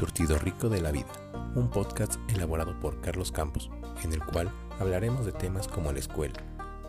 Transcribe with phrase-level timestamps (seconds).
[0.00, 1.12] surtido rico de la vida,
[1.54, 3.70] un podcast elaborado por Carlos Campos,
[4.02, 6.40] en el cual hablaremos de temas como la escuela,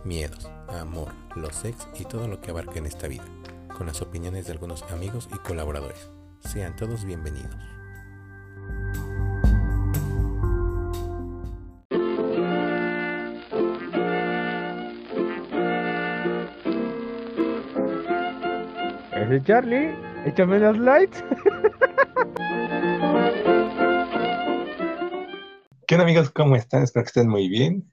[0.06, 3.26] miedos, amor, los sex y todo lo que abarca en esta vida,
[3.78, 6.10] con las opiniones de algunos amigos y colaboradores.
[6.40, 7.54] Sean todos bienvenidos.
[19.44, 19.94] Charlie,
[20.26, 21.26] échame las lights.
[25.92, 26.32] ¿Qué onda amigos?
[26.32, 26.84] ¿Cómo están?
[26.84, 27.92] Espero que estén muy bien.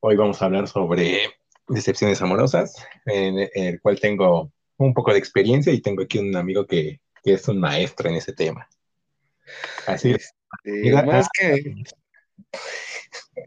[0.00, 1.20] Hoy vamos a hablar sobre
[1.66, 6.66] decepciones amorosas, en el cual tengo un poco de experiencia y tengo aquí un amigo
[6.66, 8.68] que, que es un maestro en ese tema.
[9.86, 10.34] Así es.
[10.64, 11.74] Este, más que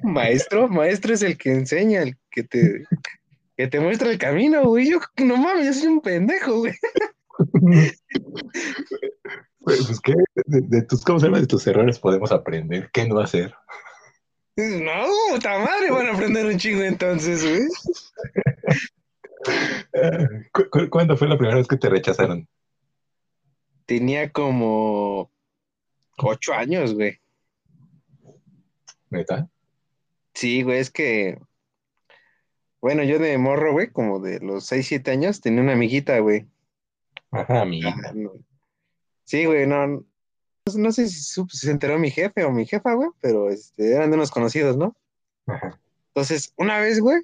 [0.02, 2.84] maestro, maestro es el que enseña, el que te,
[3.55, 4.89] que te muestra el camino, güey.
[4.89, 6.73] Yo, no mames, yo soy un pendejo, güey.
[9.59, 10.13] Pues, pues ¿qué?
[10.45, 11.39] De, tus, ¿cómo se llama?
[11.39, 12.89] De tus errores podemos aprender.
[12.91, 13.53] ¿Qué no hacer?
[14.55, 17.67] No, puta madre, van a aprender un chingo entonces, güey.
[20.89, 22.47] ¿Cuándo fue la primera vez que te rechazaron?
[23.86, 25.31] Tenía como
[26.17, 27.19] ocho años, güey.
[29.09, 29.47] ¿Neta?
[30.33, 31.39] Sí, güey, es que.
[32.81, 36.47] Bueno, yo de morro, güey, como de los seis, siete años, tenía una amiguita, güey.
[37.31, 38.14] Ajá, amiguita.
[38.14, 38.14] Ah,
[39.28, 40.06] Sí, güey, no,
[40.73, 44.16] no sé si se enteró mi jefe o mi jefa, güey, pero este, eran de
[44.16, 44.95] unos conocidos, ¿no?
[45.47, 45.78] Ajá.
[46.08, 47.23] Entonces, una vez, güey,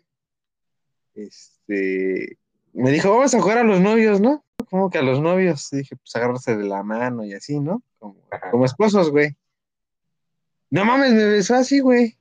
[1.16, 2.38] este,
[2.74, 4.44] me dijo, vamos a jugar a los novios, ¿no?
[4.70, 7.82] Como que a los novios, dije, pues agarrarse de la mano y así, ¿no?
[8.00, 9.38] Como, esposos, güey.
[10.72, 12.18] No mames, me besó así, güey.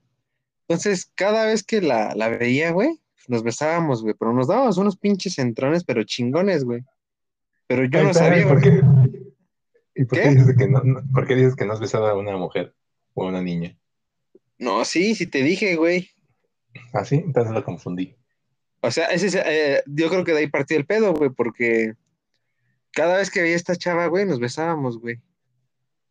[0.69, 4.95] Entonces, cada vez que la, la veía, güey, nos besábamos, güey, pero nos dábamos unos
[4.95, 6.85] pinches centrones, pero chingones, güey.
[7.67, 8.47] Pero yo no sabía.
[8.47, 8.81] ¿Por qué?
[9.95, 10.81] ¿Y por qué, dices que no,
[11.13, 12.73] por qué dices que no has besado a una mujer
[13.13, 13.77] o a una niña?
[14.57, 16.09] No, sí, sí te dije, güey.
[16.93, 17.15] ¿Ah, sí?
[17.15, 18.15] Entonces lo confundí.
[18.81, 21.93] O sea, ese, eh, yo creo que de ahí partió el pedo, güey, porque
[22.91, 25.21] cada vez que veía a esta chava, güey, nos besábamos, güey.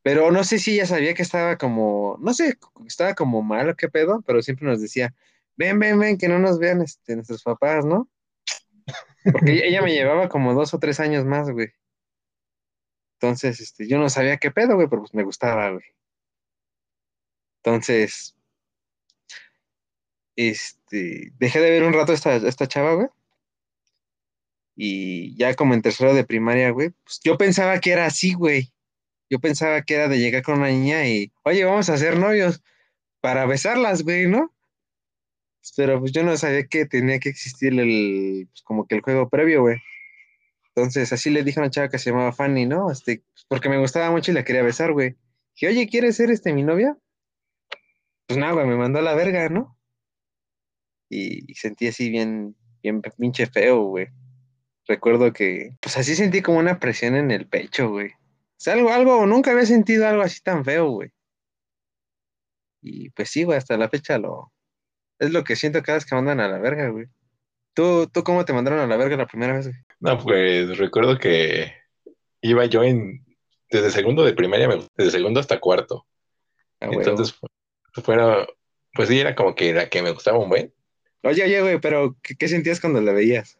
[0.02, 3.76] Pero no sé si ella sabía que estaba como, no sé, estaba como mal o
[3.76, 5.14] qué pedo, pero siempre nos decía,
[5.56, 8.08] ven, ven, ven, que no nos vean este, nuestros papás, ¿no?
[9.30, 11.68] Porque ella me llevaba como dos o tres años más, güey.
[13.22, 15.84] Entonces, este, yo no sabía qué pedo, güey, pero pues me gustaba, güey.
[17.62, 18.36] Entonces,
[20.34, 23.08] este, dejé de ver un rato esta, esta chava, güey.
[24.74, 28.72] Y ya como en tercero de primaria, güey, pues yo pensaba que era así, güey.
[29.30, 32.60] Yo pensaba que era de llegar con una niña y, oye, vamos a ser novios
[33.20, 34.52] para besarlas, güey, ¿no?
[35.76, 39.28] Pero pues yo no sabía que tenía que existir el, pues como que el juego
[39.28, 39.76] previo, güey.
[40.74, 42.90] Entonces, así le dije a una chava que se llamaba Fanny, ¿no?
[42.90, 45.16] Este, porque me gustaba mucho y la quería besar, güey.
[45.54, 46.96] Dije, oye, ¿quieres ser este mi novia?
[48.26, 49.78] Pues nada, güey, me mandó a la verga, ¿no?
[51.10, 54.08] Y, sentí así bien, bien pinche feo, güey.
[54.86, 58.12] Recuerdo que, pues así sentí como una presión en el pecho, güey.
[58.66, 61.10] O algo, algo, nunca había sentido algo así tan feo, güey.
[62.80, 64.52] Y pues sí, güey, hasta la fecha lo,
[65.18, 67.06] es lo que siento cada vez que mandan a la verga, güey.
[67.74, 69.70] ¿Tú, ¿Tú cómo te mandaron a la verga la primera vez?
[70.00, 71.72] No, pues recuerdo que
[72.40, 73.24] iba yo en,
[73.70, 76.06] desde segundo de primaria, desde segundo hasta cuarto.
[76.80, 77.34] Ah, Entonces,
[78.04, 78.46] fuera,
[78.94, 80.74] pues sí, era como que la que me gustaba un buen.
[81.22, 83.58] Oye, oye, güey, pero ¿qué, sentías cuando la veías?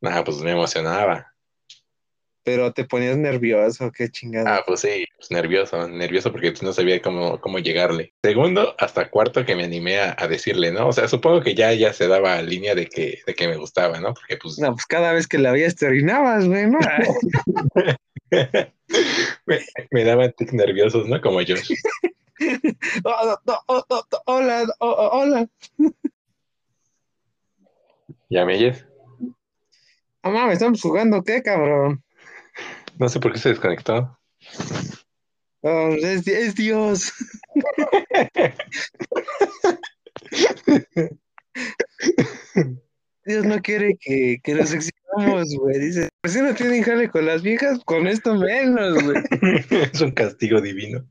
[0.00, 1.29] Nada, pues me emocionaba.
[2.50, 4.56] Pero te ponías nervioso, qué chingada.
[4.56, 8.12] Ah, pues sí, pues nervioso, nervioso porque no sabía cómo, cómo llegarle.
[8.24, 10.88] Segundo hasta cuarto que me animé a, decirle, ¿no?
[10.88, 14.00] O sea, supongo que ya, ya se daba línea de que, de que me gustaba,
[14.00, 14.14] ¿no?
[14.14, 14.58] Porque pues.
[14.58, 16.80] No, pues cada vez que la veías te orinabas, güey, ¿no?
[19.92, 21.20] me, daban tic nerviosos, ¿no?
[21.20, 21.54] Como yo.
[24.24, 25.48] hola, hola.
[28.28, 28.84] ¿Ya me oyes?
[30.24, 32.02] Ah, mames, estamos jugando, ¿qué, cabrón?
[33.00, 34.20] No sé por qué se desconectó.
[35.62, 37.10] Oh, es, Dios.
[43.24, 45.78] Dios no quiere que, que nos exhibamos, güey.
[45.78, 49.16] Dice, pues si no tienen jale con las viejas, con esto menos, güey.
[49.94, 51.02] es un castigo divino.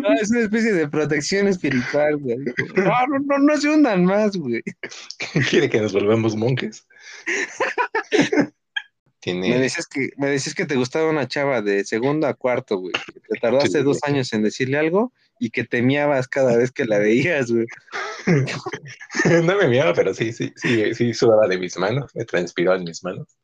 [0.00, 2.38] No, es una especie de protección espiritual, güey.
[2.74, 4.64] No, no, no, no se hundan más, güey.
[5.48, 6.88] ¿Quiere que nos volvamos monjes?
[9.34, 12.92] Me decías que, me decías que te gustaba una chava de segundo a cuarto, güey.
[12.92, 16.98] te tardaste dos años en decirle algo y que te miabas cada vez que la
[16.98, 17.66] veías, güey.
[19.44, 22.84] no me miaba, pero sí, sí, sí, sí sudaba de mis manos, me transpiró en
[22.84, 23.36] mis manos.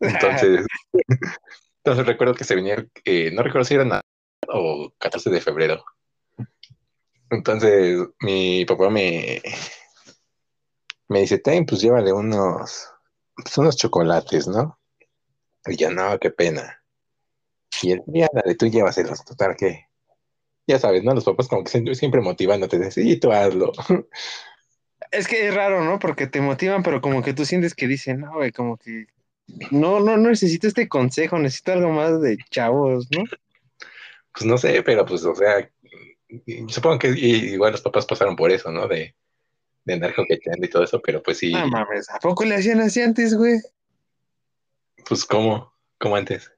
[0.00, 0.66] Entonces,
[1.78, 4.02] entonces recuerdo que se venía, eh, no recuerdo si era Navidad
[4.48, 5.84] o 14 de febrero.
[7.30, 9.40] Entonces, mi papá me,
[11.08, 12.88] me dice, ten, pues llévale unos,
[13.36, 14.78] pues unos chocolates, ¿no?
[15.66, 16.82] Y yo, no, qué pena.
[17.82, 19.86] Y él, ya, dale, tú llévaselos, total, que
[20.66, 21.14] ya sabes, ¿no?
[21.14, 23.72] Los papás como que siempre, siempre motivándote, de, sí, tú hazlo.
[25.10, 25.98] Es que es raro, ¿no?
[25.98, 29.06] Porque te motivan, pero como que tú sientes que dicen, no, güey, como que
[29.70, 33.24] no, no, no necesito este consejo, necesito algo más de chavos, ¿no?
[34.32, 35.70] Pues no sé, pero pues, o sea,
[36.68, 38.88] supongo que igual los papás pasaron por eso, ¿no?
[38.88, 39.14] De,
[39.84, 41.52] de andar coqueteando y todo eso, pero pues sí.
[41.52, 43.60] No mames, ¿a poco le hacían así antes, güey?
[45.06, 45.72] Pues, ¿cómo?
[45.98, 46.50] ¿Cómo antes?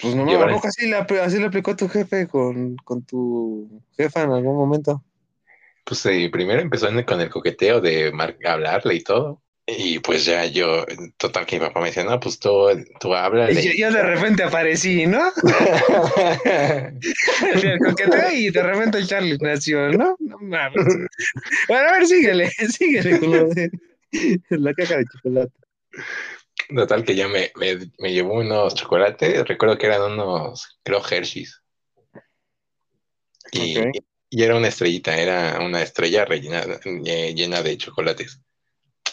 [0.00, 4.22] Pues no, ¿a poco así le, así le aplicó tu jefe con, con tu jefa
[4.22, 5.04] en algún momento?
[5.84, 8.12] Pues sí, primero empezó con el coqueteo de
[8.44, 9.42] hablarle y todo.
[9.64, 10.84] Y pues ya yo,
[11.16, 12.66] total que mi papá me decía, no, pues tú,
[12.98, 13.60] tú háblale.
[13.60, 15.30] Y yo, de repente aparecí, ¿no?
[16.44, 20.16] el coqueteo y de repente Charlie nació, ¿no?
[20.18, 20.84] No mames.
[21.68, 23.70] Bueno, a ver, síguele, síguele con lo de
[24.50, 25.52] la caja de chocolate.
[26.74, 31.62] Total que ya me, me, me, llevó unos chocolates, recuerdo que eran unos, creo, Hershey's.
[33.52, 33.78] Y,
[34.30, 36.64] y era una estrellita, era una estrella rellena,
[37.04, 38.40] eh, llena de chocolates.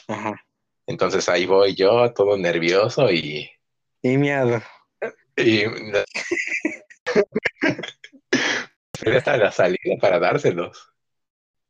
[0.08, 0.42] Ajá.
[0.88, 3.50] Entonces ahí voy yo, todo nervioso y...
[4.02, 4.62] Y miedo.
[5.36, 5.64] Y...
[9.16, 10.92] hasta la salida para dárselos.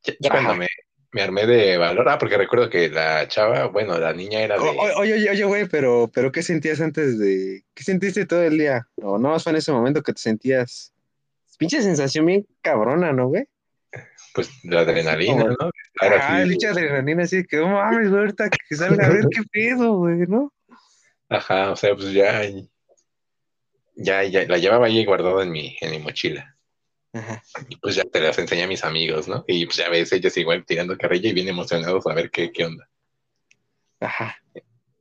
[0.02, 0.68] Ya, cuando me,
[1.12, 4.68] me, armé de valor, ah, porque recuerdo que la chava, bueno, la niña era de...
[4.96, 7.64] oye, oye, oye, güey, pero, pero ¿qué sentías antes de...
[7.74, 8.86] ¿Qué sentiste todo el día?
[8.96, 10.92] ¿O no fue en ese momento que te sentías
[11.60, 13.46] pinche sensación bien cabrona, ¿no, güey?
[14.32, 15.70] Pues la adrenalina, ¿no?
[16.00, 19.98] Ah, pinche adrenalina, así que, no mames, güey, ahorita que salga a ver qué pedo,
[19.98, 20.54] güey, ¿no?
[21.28, 22.42] Ajá, o sea, pues ya,
[23.94, 26.56] ya, ya, la llevaba ahí guardada en mi, en mi mochila.
[27.12, 27.42] Ajá.
[27.68, 29.44] Y pues ya te las enseñé a mis amigos, ¿no?
[29.48, 32.64] Y pues ya ves, ellos igual tirando carrilla y bien emocionados a ver qué, qué
[32.64, 32.88] onda.
[34.00, 34.36] Ajá.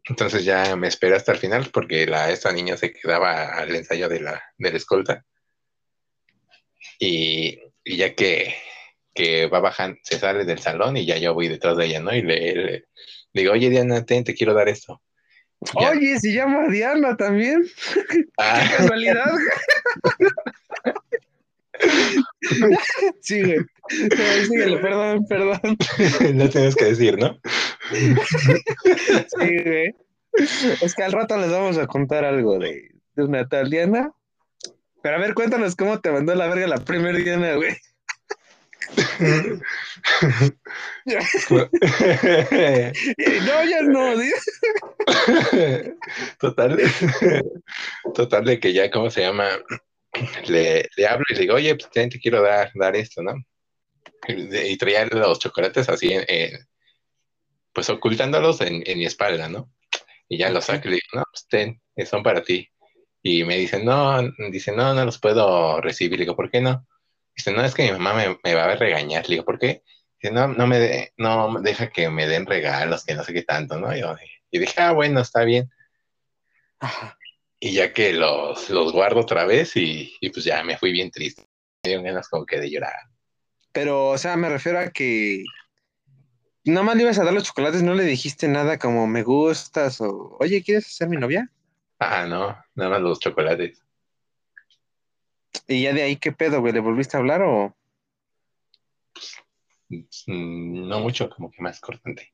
[0.10, 4.10] Entonces ya me esperé hasta el final porque la, esta niña se quedaba al ensayo
[4.10, 5.24] de la, de la escolta.
[6.98, 8.56] Y, ya que,
[9.54, 12.14] va bajando, se sale del salón y ya yo voy detrás de ella, ¿no?
[12.14, 12.86] Y le,
[13.34, 15.02] digo, oye Diana, te quiero dar esto.
[15.76, 17.64] Oye, se llama Diana también.
[18.38, 18.62] Ah.
[18.64, 19.26] Qué casualidad.
[23.22, 23.66] Sigue.
[24.48, 25.78] Síguele, perdón, perdón.
[26.36, 27.40] No tienes que decir, ¿no?
[27.92, 29.96] Sí, güey.
[30.82, 34.14] Es que al rato les vamos a contar algo de, de una tal Diana
[35.02, 37.76] pero a ver, cuéntanos cómo te mandó la verga la primera Diana, güey.
[43.46, 44.14] no, ya no,
[46.40, 46.78] Total,
[48.14, 49.48] total de que ya, ¿cómo se llama?
[50.48, 53.34] Le, le hablo y le digo, oye, pues te quiero dar, dar esto, ¿no?
[54.28, 56.14] Y, traía los chocolates así,
[57.74, 59.72] pues ocultándolos en, en, mi espalda, ¿no?
[60.28, 62.70] Y ya los saco y le digo, no, pues ten, son para ti.
[63.22, 64.22] Y me dicen, no,
[64.52, 66.20] dice, no, no los puedo recibir.
[66.20, 66.86] Le digo, ¿por qué no?
[67.36, 69.24] Dice, no, es que mi mamá me, va a regañar.
[69.28, 69.84] Le digo, ¿por qué?
[70.22, 73.80] Dice, no, no me no deja que me den regalos, que no sé qué tanto,
[73.80, 73.96] ¿no?
[73.96, 74.02] Y,
[74.52, 75.70] y dije, ah, bueno, está bien.
[77.60, 81.44] Y ya que los, los guardo otra vez y, pues ya me fui bien triste.
[81.84, 82.94] Me dio ganas como que de llorar.
[83.72, 85.44] Pero, o sea, me refiero a que
[86.64, 90.00] nada más le ibas a dar los chocolates, no le dijiste nada como me gustas
[90.02, 91.52] o, oye, ¿quieres ser mi novia?
[92.00, 93.84] Ah, no, nada más los chocolates.
[95.68, 96.74] ¿Y ya de ahí qué pedo, güey?
[96.74, 97.76] ¿Le volviste a hablar o...?
[99.90, 102.34] Mm, no mucho, como que más cortante.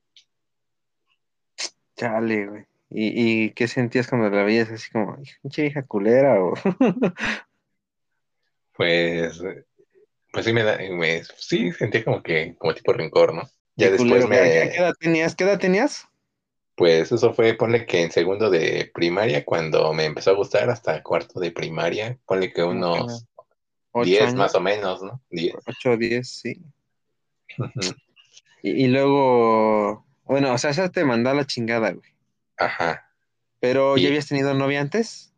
[1.95, 2.65] Chale, güey.
[2.89, 6.53] ¿Y, qué sentías cuando la veías así como, pinche hija culera o...?
[8.77, 9.41] pues,
[10.31, 10.77] pues sí me da,
[11.37, 13.49] sí sentía como que, como tipo rencor, ¿no?
[13.75, 14.37] Ya después me...
[14.37, 15.35] ¿Qué edad tenías?
[15.35, 16.07] ¿Qué edad tenías?
[16.75, 21.01] Pues eso fue, ponle que en segundo de primaria, cuando me empezó a gustar, hasta
[21.03, 23.25] cuarto de primaria, ponle que unos
[23.93, 25.21] 10 más o menos, ¿no?
[25.29, 25.55] 10.
[25.65, 26.61] 8 o 10, sí.
[28.61, 32.14] y, luego, bueno, o sea, esa te mandó a la chingada, güey.
[32.57, 33.05] Ajá.
[33.59, 35.33] ¿Pero ya habías tenido novia antes?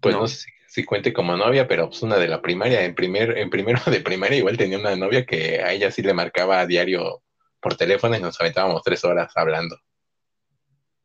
[0.00, 3.38] Pues no, sé si, cuente como novia, pero pues una de la primaria, en, primer,
[3.38, 6.66] en primero de primaria igual tenía una novia que a ella sí le marcaba a
[6.66, 7.22] diario
[7.60, 9.78] por teléfono y nos aventábamos tres horas hablando.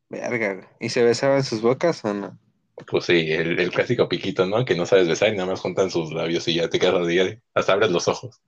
[0.08, 2.38] Verga, ¿y se besaban sus bocas o no?
[2.86, 4.64] Pues sí, el, clásico piquito, ¿no?
[4.64, 7.38] Que no sabes besar y nada más juntan sus labios y ya te quedas así,
[7.54, 8.40] hasta abres los ojos.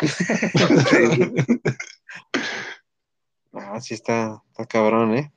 [3.52, 5.32] ah, sí está, está cabrón, ¿eh?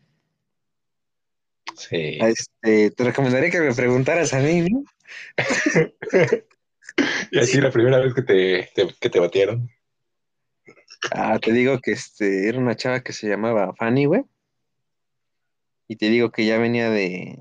[1.80, 2.20] Sí.
[2.22, 4.84] Este, te recomendaría que me preguntaras a mí, ¿no?
[7.32, 8.70] y así la primera vez que te,
[9.00, 9.72] que te batieron.
[11.12, 14.24] Ah, te digo que este era una chava que se llamaba Fanny, güey.
[15.88, 17.40] Y te digo que ya venía de,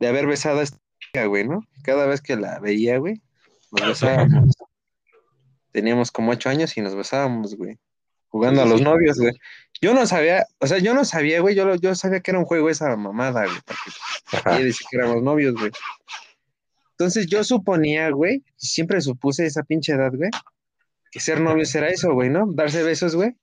[0.00, 1.60] de haber besado a esta chica, güey, ¿no?
[1.84, 3.22] Cada vez que la veía, güey,
[3.70, 4.54] nos besábamos.
[5.72, 7.78] Teníamos como ocho años y nos besábamos, güey.
[8.28, 9.32] Jugando a los novios, güey.
[9.80, 12.46] Yo no sabía, o sea, yo no sabía, güey, yo, yo sabía que era un
[12.46, 13.58] juego esa mamada, güey,
[14.30, 15.70] porque dice que éramos novios, güey.
[16.92, 20.30] Entonces yo suponía, güey, siempre supuse esa pinche edad, güey,
[21.10, 22.46] que ser novios era eso, güey, ¿no?
[22.52, 23.36] Darse besos, güey.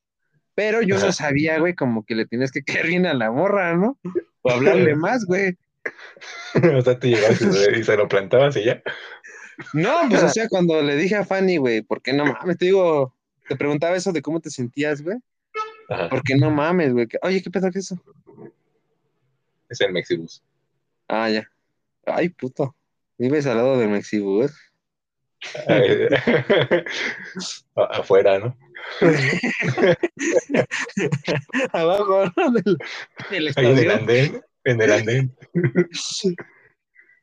[0.56, 3.76] Pero yo no sabía, güey, como que le tienes que caer bien a la morra,
[3.76, 3.98] ¿no?
[4.42, 5.58] O hablarle más, güey.
[6.56, 8.82] o sea, te llegabas y se lo plantabas y ya.
[9.74, 12.58] No, pues o sea, cuando le dije a Fanny, güey, ¿por qué no mames?
[12.58, 13.16] Te digo,
[13.48, 15.18] te preguntaba eso de cómo te sentías, güey.
[16.10, 17.08] Porque no mames, güey.
[17.22, 18.02] Oye, ¿qué pedo que es eso?
[19.70, 20.42] Es el Mexibus.
[21.08, 21.50] Ah, ya.
[22.06, 22.76] Ay, puto.
[23.18, 24.52] Vives al lado del Mexibus.
[27.76, 28.58] Afuera, ¿no?
[31.74, 32.52] Abajo, ¿no?
[32.52, 32.78] Del,
[33.30, 35.36] en el andén, en el andén.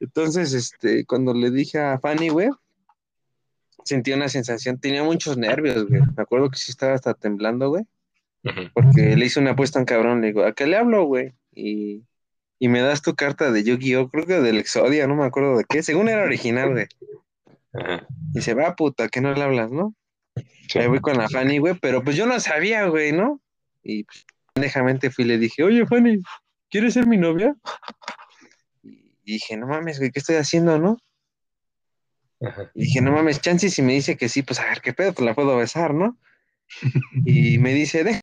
[0.01, 2.49] Entonces, este, cuando le dije a Fanny, güey,
[3.85, 6.03] sentí una sensación, tenía muchos nervios, güey.
[6.17, 7.85] Me acuerdo que sí estaba hasta temblando, güey.
[8.73, 11.35] Porque le hice una apuesta a un cabrón, le digo, ¿a qué le hablo, güey?
[11.53, 12.05] Y,
[12.59, 15.65] y me das tu carta de Yu-Gi-Oh, creo que del Exodia, no me acuerdo de
[15.69, 16.87] qué, según era original, güey.
[18.35, 19.95] Y se va, puta, que no le hablas, ¿no?
[20.75, 23.41] Ahí voy con la Fanny, güey, pero pues yo no sabía, güey, ¿no?
[23.83, 26.23] Y pues, pendejamente fui y le dije, oye, Fanny,
[26.69, 27.55] ¿quieres ser mi novia?
[28.83, 30.97] Y dije, no mames, güey, ¿qué estoy haciendo, no?
[32.75, 35.13] Y dije, no mames, chance, si me dice que sí, pues a ver qué pedo,
[35.13, 36.19] pues la puedo besar, ¿no?
[37.27, 38.21] y me dice, de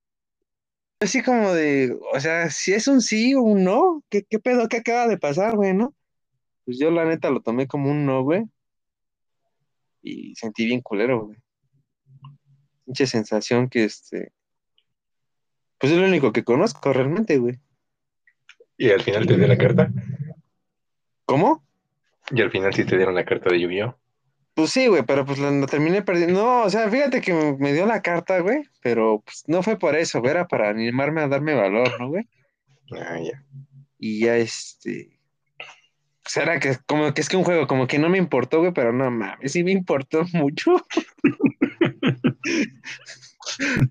[1.00, 4.68] así como de, o sea, si es un sí o un no, ¿qué, qué pedo,
[4.68, 5.94] qué acaba de pasar, güey, no?
[6.66, 8.46] Pues yo la neta lo tomé como un no, güey
[10.08, 11.38] y sentí bien culero, güey.
[12.86, 14.32] Mucha sensación que este.
[15.78, 17.60] Pues es lo único que conozco realmente, güey.
[18.78, 19.92] ¿Y al final te dio la carta?
[21.26, 21.64] ¿Cómo?
[22.32, 23.96] ¿Y al final sí te dieron la carta de lluvia?
[24.58, 26.42] Pues sí, güey, pero pues la, terminé perdiendo.
[26.42, 29.96] No, o sea, fíjate que me, dio la carta, güey, pero pues no fue por
[29.96, 32.28] eso, güey, era para animarme a darme valor, ¿no, güey?
[32.92, 33.46] Ah, ya.
[34.00, 35.20] Y ya este
[36.26, 38.92] será que como que es que un juego como que no me importó, güey, pero
[38.92, 40.84] no mames, sí me importó mucho.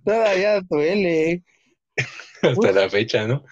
[0.04, 1.44] Todavía duele.
[2.42, 3.44] Hasta la fecha, ¿no?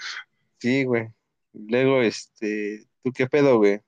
[0.59, 1.11] Sí, güey.
[1.53, 3.83] Luego, este, ¿tú qué pedo, güey?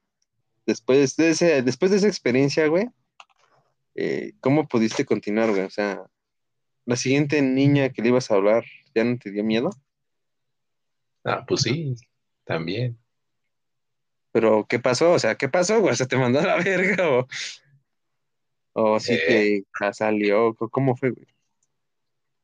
[0.65, 2.89] Después de ese, después de esa experiencia, güey,
[3.97, 5.63] eh, ¿cómo pudiste continuar, güey?
[5.63, 6.05] O sea,
[6.85, 9.71] la siguiente niña que le ibas a hablar, ¿ya no te dio miedo?
[11.25, 11.95] Ah, pues sí,
[12.45, 12.99] también.
[14.33, 15.13] Pero, ¿qué pasó?
[15.13, 15.97] O sea, ¿qué pasó, güey?
[15.97, 17.27] ¿Se te mandó a la verga o,
[18.75, 19.65] o si te eh.
[19.93, 20.55] salió?
[20.55, 21.27] ¿Cómo fue, güey?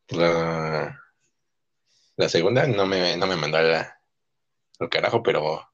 [0.09, 0.99] La,
[2.17, 5.71] la segunda no me, no me mandó al carajo, pero,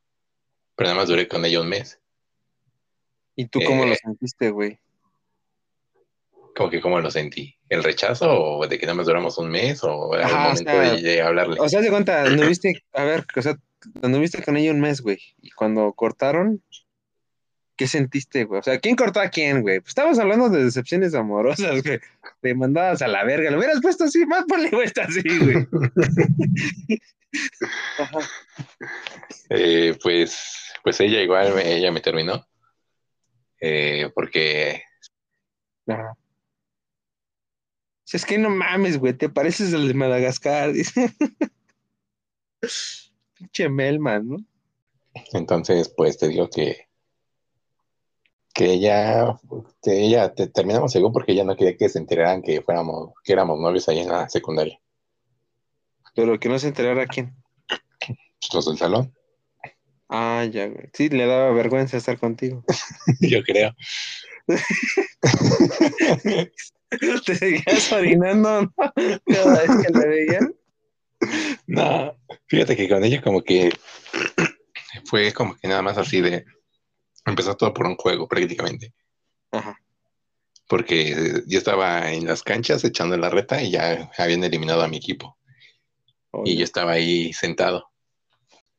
[0.75, 2.01] pero nada más duré con ella un mes.
[3.37, 3.99] ¿Y tú cómo lo eh.
[4.03, 4.81] sentiste, güey?
[6.59, 7.55] ¿Cómo que cómo lo sentí?
[7.69, 11.57] ¿El rechazo o de que nada más duramos un mes o el momento de hablarle?
[11.61, 12.83] O sea, de cuenta, ¿no viste?
[12.95, 13.57] A ver, o sea,
[14.03, 16.61] viste con ella un mes, güey, y cuando cortaron,
[17.77, 18.59] ¿qué sentiste, güey?
[18.59, 19.79] O sea, ¿quién cortó a quién, güey?
[19.79, 22.01] Pues estábamos hablando de decepciones amorosas, güey.
[22.41, 23.53] Te mandabas a la verga.
[23.53, 25.65] Lo hubieras puesto así, más ponle vuelta así, güey.
[29.51, 32.45] eh, pues, pues ella igual, ella me terminó.
[33.61, 34.83] Eh, porque...
[35.87, 36.17] Ajá.
[38.13, 41.13] Es que no mames, güey, te pareces al de Madagascar, dice.
[43.35, 44.37] Pinche Melman, ¿no?
[45.33, 46.89] Entonces, pues te digo que
[48.59, 49.39] que ella,
[49.81, 53.33] que ella te, terminamos según porque ella no quería que se enteraran que fuéramos, que
[53.33, 54.81] éramos novios ahí en la secundaria.
[56.17, 57.37] Pero que no se enterara quién.
[58.01, 59.15] Pues los del salón.
[60.09, 60.91] Ah, ya, güey.
[60.93, 62.65] Sí, le daba vergüenza estar contigo.
[63.21, 63.77] Yo creo.
[67.27, 68.75] Te seguías orinando, ¿no?
[69.27, 70.55] Cada vez que le veían.
[71.67, 72.17] No,
[72.47, 73.71] fíjate que con ella como que
[75.05, 76.45] fue como que nada más así de...
[77.27, 78.95] Empezó todo por un juego prácticamente.
[79.51, 79.79] Ajá.
[80.67, 84.97] Porque yo estaba en las canchas echando la reta y ya habían eliminado a mi
[84.97, 85.37] equipo.
[86.45, 87.91] Y yo estaba ahí sentado.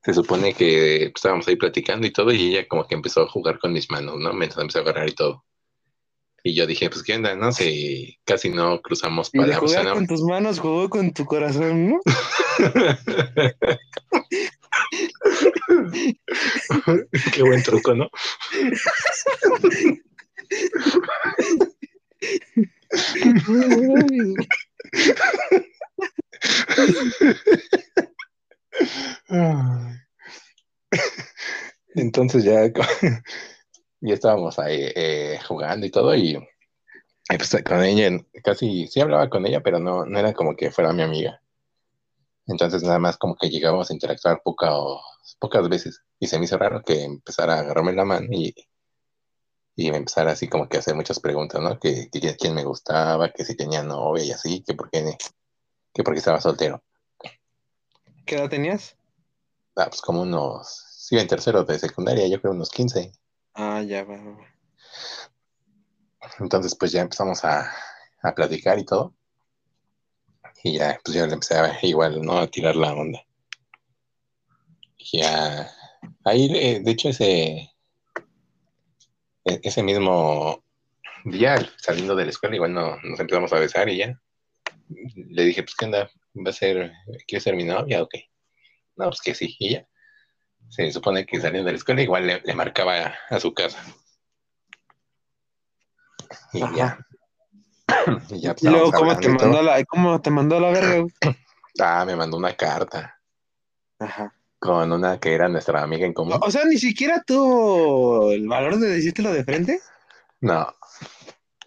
[0.04, 3.60] Se supone que estábamos ahí platicando y todo y ella como que empezó a jugar
[3.60, 4.34] con mis manos, ¿no?
[4.34, 5.44] Me empezó a agarrar y todo.
[6.50, 9.58] Y yo dije, pues qué onda, no sé, casi no cruzamos palabras.
[9.58, 12.00] Y jugar con tus manos jugó con tu corazón, ¿no?
[17.36, 18.10] Qué buen truco, ¿no?
[31.94, 32.72] Entonces ya,
[34.02, 36.38] ya estábamos ahí eh, jugando y todo y,
[37.28, 40.94] pues con ella, casi sí hablaba con ella, pero no, no era como que fuera
[40.94, 41.42] mi amiga.
[42.48, 44.72] Entonces nada más como que llegábamos a interactuar poca
[45.40, 48.56] pocas veces y se me hizo raro que empezara a agarrarme la mano y,
[49.76, 51.80] y me empezara así como que a hacer muchas preguntas, ¿no?
[51.80, 55.16] Que, que quién me gustaba, que si tenía novia y así, que por qué,
[55.94, 56.84] que por qué estaba soltero.
[58.26, 58.96] ¿Qué edad tenías?
[59.76, 63.12] Ah, pues como unos, sí, en tercero de secundaria, yo creo unos 15.
[63.62, 64.18] Ah, ya va.
[66.40, 67.70] Entonces pues ya empezamos a,
[68.22, 69.14] a platicar y todo.
[70.64, 72.38] Y ya, pues ya le empecé a igual, ¿no?
[72.38, 73.20] A tirar la onda.
[75.12, 75.70] Ya,
[76.24, 77.70] ahí, eh, de hecho, ese,
[79.44, 80.64] e, ese mismo
[81.26, 84.22] día, saliendo de la escuela, igual no, nos empezamos a besar y ya.
[85.16, 86.10] Le dije, pues, ¿qué onda?
[86.36, 86.94] ¿Va a ser,
[87.28, 88.30] quiere ser mi novia o qué?
[88.96, 89.88] No, pues que sí, y ya.
[90.70, 93.80] Se supone que saliendo de la escuela igual le, marcaba a, su casa.
[96.54, 97.00] Y ya.
[98.30, 101.06] y ya luego, ¿cómo te, mandó la, ¿cómo te mandó la verga,
[101.80, 103.20] Ah, me mandó una carta.
[104.00, 104.34] Ajá.
[104.60, 106.38] Con una que era nuestra amiga en común.
[106.42, 109.80] O sea, ni siquiera tuvo el valor de decírtelo de frente.
[110.42, 110.74] No.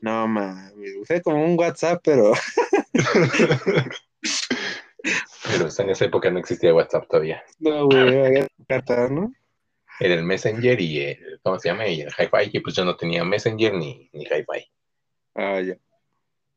[0.03, 0.75] No, mames.
[1.01, 2.33] Usé como un WhatsApp, pero.
[5.45, 7.43] pero en esa época no existía WhatsApp todavía.
[7.59, 9.33] No, güey, había cartas, ¿no?
[10.01, 11.87] Era el Messenger y el, ¿cómo se llama?
[11.87, 14.71] Y el Hi-Fi, que pues yo no tenía Messenger ni, ni Hi-Fi.
[15.35, 15.77] Ah, ya.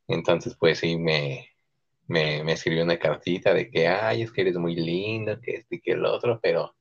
[0.08, 1.50] Entonces, pues sí, me,
[2.08, 5.76] me, me escribió una cartita de que, ay, es que eres muy lindo, que este
[5.76, 6.76] y que el otro, pero,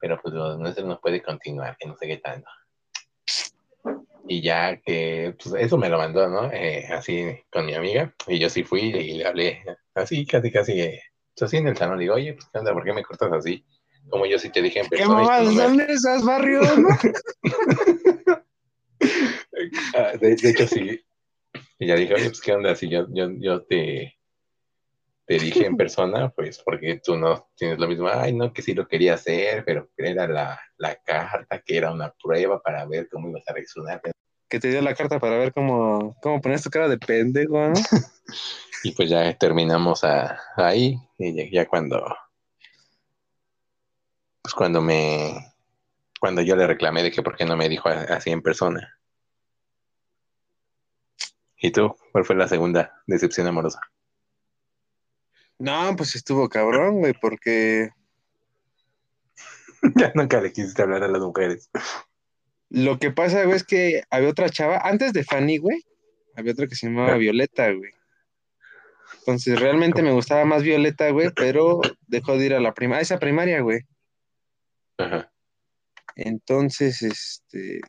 [0.00, 2.48] pero pues lo nuestro no puede continuar, que no sé qué tanto.
[4.26, 6.50] Y ya que, pues eso me lo mandó, ¿no?
[6.50, 9.62] Eh, así con mi amiga, y yo sí fui y le hablé
[9.94, 11.02] así, casi, casi, eh,
[11.34, 13.64] pues, así en el salón, digo, oye, pues qué onda, ¿por qué me cortas así?
[14.08, 15.20] Como yo sí te dije en persona.
[15.20, 16.66] ¿Qué mamás, ¿dónde esas barrios?
[19.94, 21.04] Ah, de, de hecho, sí,
[21.78, 24.16] y ya dije, oye, pues qué onda, si yo, yo, yo te,
[25.26, 28.74] te dije en persona, pues porque tú no tienes lo mismo, ay, no, que sí
[28.74, 33.28] lo quería hacer, pero era la, la carta, que era una prueba para ver cómo
[33.28, 34.00] ibas a reaccionar.
[34.54, 37.72] Que te dio la carta para ver cómo, cómo pones tu cara de pendejo, ¿no?
[38.84, 42.00] y pues ya terminamos a, ahí, y ya, cuando,
[44.42, 45.52] pues cuando me,
[46.20, 48.96] cuando yo le reclamé de que por qué no me dijo así en persona.
[51.56, 51.96] ¿Y tú?
[52.12, 53.80] ¿Cuál fue la segunda decepción amorosa?
[55.58, 57.90] No, pues estuvo cabrón, güey, porque.
[59.96, 61.68] ya nunca le quisiste hablar a las mujeres.
[62.74, 65.84] Lo que pasa, güey, es que había otra chava, antes de Fanny, güey,
[66.34, 67.92] había otra que se llamaba Violeta, güey.
[69.20, 73.20] Entonces, realmente me gustaba más Violeta, güey, pero dejó de ir a la primaria, esa
[73.20, 73.82] primaria, güey.
[74.98, 75.32] Ajá.
[76.16, 77.80] Entonces, este.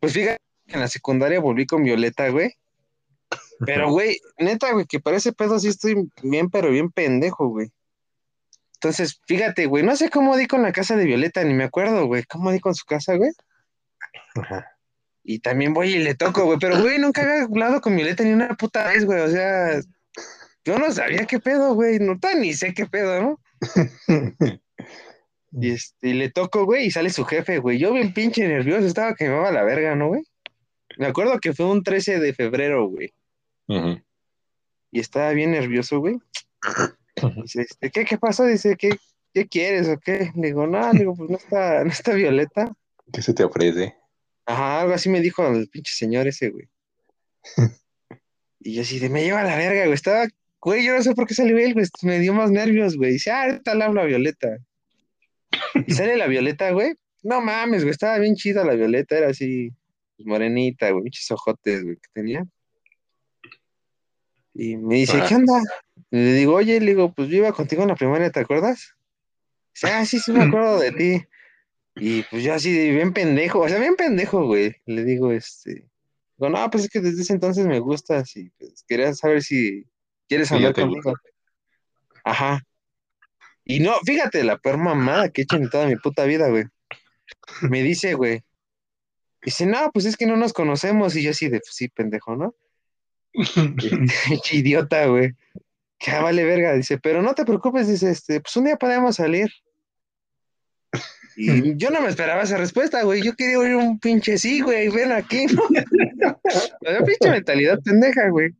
[0.00, 2.56] Pues fíjate en la secundaria volví con Violeta, güey.
[3.64, 7.70] Pero, güey, neta, güey, que para ese pedo sí estoy bien, pero bien pendejo, güey.
[8.84, 12.04] Entonces, fíjate, güey, no sé cómo di con la casa de Violeta, ni me acuerdo,
[12.04, 12.22] güey.
[12.24, 13.30] ¿Cómo di con su casa, güey?
[14.34, 14.76] Ajá.
[15.22, 16.58] Y también voy y le toco, güey.
[16.60, 19.20] Pero, güey, nunca había hablado con Violeta ni una puta vez, güey.
[19.20, 19.80] O sea,
[20.66, 21.98] yo no sabía qué pedo, güey.
[21.98, 23.40] No ni sé qué pedo, ¿no?
[25.52, 27.78] y, este, y le toco, güey, y sale su jefe, güey.
[27.78, 30.24] Yo bien pinche nervioso, estaba que me va la verga, ¿no, güey?
[30.98, 33.14] Me acuerdo que fue un 13 de febrero, güey.
[34.90, 36.18] Y estaba bien nervioso, güey.
[37.42, 38.44] Dice, este, ¿qué, ¿qué pasó?
[38.44, 38.96] Dice, ¿qué,
[39.32, 40.30] ¿qué quieres o qué?
[40.34, 42.72] Le digo, no, digo, pues no está, no está Violeta.
[43.12, 43.94] ¿Qué se te ofrece?
[44.46, 46.68] Ajá, algo así me dijo el pinche señor ese, güey.
[48.60, 49.94] y yo así de, me lleva a la verga, güey.
[49.94, 50.26] Estaba,
[50.60, 51.86] güey, yo no sé por qué salió él, güey.
[52.02, 53.12] Me dio más nervios, güey.
[53.12, 54.58] Dice, ah, ahorita le hablo a Violeta.
[55.86, 56.94] y sale la Violeta, güey.
[57.22, 59.70] No mames, güey, estaba bien chida la Violeta, era así,
[60.16, 62.44] pues, morenita, güey, muchos ojotes, güey, que tenía.
[64.52, 65.54] Y me dice, ¿qué onda?
[66.22, 68.94] Le digo, oye, le digo, pues yo iba contigo en la primaria, ¿te acuerdas?
[69.74, 71.24] Dice, ah, sí, sí me acuerdo de ti.
[71.96, 74.76] Y pues yo así, bien pendejo, o sea, bien pendejo, güey.
[74.86, 75.88] Le digo, este,
[76.36, 79.84] digo, no, pues es que desde ese entonces me gustas y pues quería saber si
[80.28, 81.14] quieres hablar conmigo.
[82.24, 82.62] Ajá.
[83.64, 86.64] Y no, fíjate, la peor mamada que he hecho en toda mi puta vida, güey.
[87.62, 88.42] Me dice, güey,
[89.44, 91.14] Dice, no, pues es que no nos conocemos.
[91.16, 92.54] Y yo así de, pues sí, pendejo, ¿no?
[94.52, 95.32] idiota, güey.
[96.10, 99.50] Ah, vale verga, dice, pero no te preocupes, dice, este, pues un día podemos salir.
[101.36, 103.22] Y yo no me esperaba esa respuesta, güey.
[103.22, 104.88] Yo quería oír un pinche sí, güey.
[104.88, 105.62] Ven aquí, ¿no?
[106.80, 108.50] La pinche mentalidad pendeja, güey.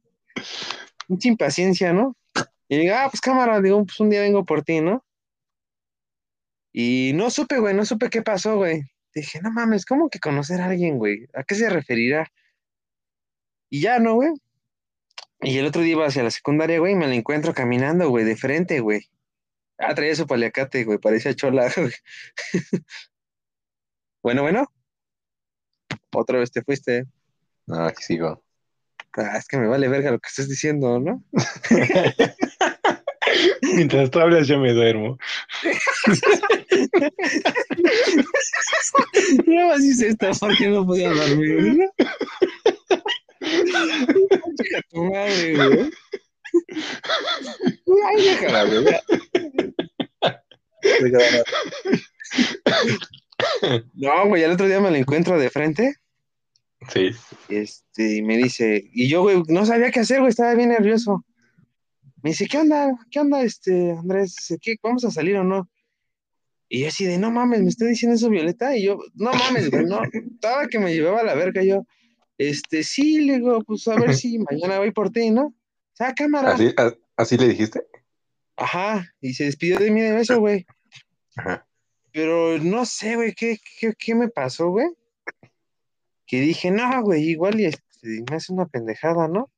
[1.06, 2.16] Mucha impaciencia, ¿no?
[2.68, 5.04] Y digo, ah, pues cámara, digo, pues un día vengo por ti, ¿no?
[6.72, 8.82] Y no supe, güey, no supe qué pasó, güey.
[9.14, 11.28] Dije, no mames, ¿cómo que conocer a alguien, güey?
[11.34, 12.28] ¿A qué se referirá?
[13.70, 14.30] Y ya, ¿no, güey?
[15.44, 18.24] Y el otro día iba hacia la secundaria, güey, y me la encuentro caminando, güey,
[18.24, 19.10] de frente, güey.
[19.76, 21.92] Ah, traía su paliacate, güey, parecía chola, güey.
[24.22, 24.72] bueno, bueno.
[26.12, 27.04] Otra vez te fuiste.
[27.66, 28.42] No, aquí sigo.
[29.16, 31.22] Ah, es que me vale verga lo que estás diciendo, ¿no?
[33.74, 35.18] Mientras tú hablas, yo me duermo.
[39.46, 41.84] no más hice esta porque no podía dormir, ¿no?
[43.44, 45.90] Chica tu madre, güey.
[48.06, 48.84] Ay, déjala, güey.
[53.94, 55.94] No, güey, el otro día me la encuentro de frente.
[56.92, 57.10] Sí.
[57.48, 61.24] Este, y me dice, y yo, güey, no sabía qué hacer, güey, estaba bien nervioso.
[62.22, 62.92] Me dice, ¿qué onda?
[63.10, 64.36] ¿Qué onda, este, Andrés?
[64.60, 65.68] ¿Qué, ¿Vamos a salir o no?
[66.68, 68.76] Y yo así de, no mames, me está diciendo eso Violeta.
[68.76, 70.00] Y yo, no mames, güey, no.
[70.04, 71.62] Estaba que me llevaba a la verga.
[71.62, 71.86] Yo,
[72.38, 75.46] este, sí, le digo, pues a ver si mañana voy por ti, ¿no?
[75.46, 76.54] O sea, cámara.
[76.54, 76.74] ¿Así,
[77.16, 77.86] ¿Así le dijiste?
[78.56, 80.66] Ajá, y se despidió de mí de eso, güey.
[81.36, 81.66] Ajá.
[82.12, 84.88] Pero no sé, güey, ¿qué, qué, qué me pasó, güey?
[86.26, 89.50] Que dije, no, güey, igual y este, me hace una pendejada, ¿no?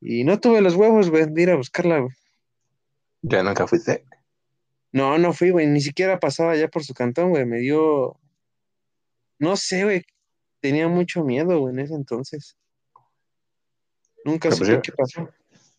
[0.00, 2.14] Y no tuve los huevos, güey, de ir a buscarla, güey.
[3.22, 4.04] ¿Ya nunca fuiste?
[4.92, 8.18] No, no fui, güey, ni siquiera pasaba ya por su cantón, güey, me dio...
[9.38, 10.04] No sé, güey,
[10.66, 12.56] tenía mucho miedo, güey, en ese entonces.
[14.24, 15.28] Nunca pues supe qué pasó.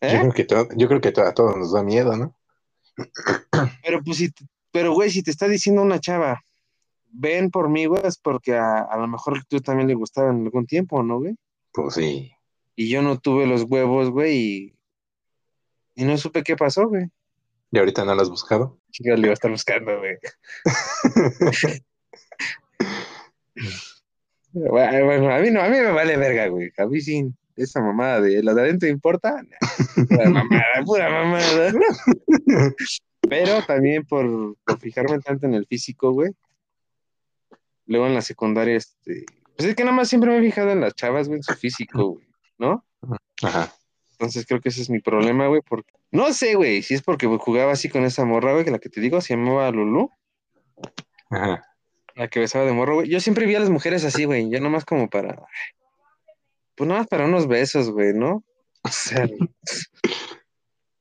[0.00, 0.30] ¿Eh?
[0.32, 0.46] creo que
[0.76, 2.34] yo creo que a todos nos da miedo, ¿no?
[3.82, 4.32] Pero pues si,
[4.72, 6.42] pero güey, si te está diciendo una chava,
[7.10, 10.44] ven por mí, güey, es porque a, a lo mejor tú también le gustaba en
[10.44, 11.36] algún tiempo, ¿no, güey?
[11.72, 12.32] Pues sí.
[12.74, 14.74] Y yo no tuve los huevos, güey, y,
[15.96, 17.08] y no supe qué pasó, güey.
[17.70, 18.78] ¿Y ahorita no lo has buscado?
[18.90, 20.16] Chica, le iba a estar buscando, güey.
[24.70, 26.70] bueno, a mí no, a mí me vale verga, güey.
[26.78, 29.42] A mí sí, esa mamada de lo de adentro importa.
[30.08, 31.72] Pura mamada, pura mamada.
[33.28, 36.32] Pero también por, por fijarme tanto en el físico, güey.
[37.86, 39.24] Luego en la secundaria, este.
[39.56, 41.54] Pues es que nada más siempre me he fijado en las chavas, güey, en su
[41.54, 42.28] físico, güey.
[42.58, 42.84] ¿no?
[43.42, 43.72] Ajá.
[44.12, 47.26] Entonces creo que ese es mi problema, güey, porque no sé, güey, si es porque
[47.26, 50.10] jugaba así con esa morra, güey, que la que te digo se llamaba Lulu.
[51.30, 51.64] Ajá.
[52.18, 53.08] La que besaba de morro, güey.
[53.08, 55.36] Yo siempre vi a las mujeres así, güey, yo nomás como para
[56.74, 58.44] pues nomás para unos besos, güey, ¿no?
[58.84, 59.28] O sea,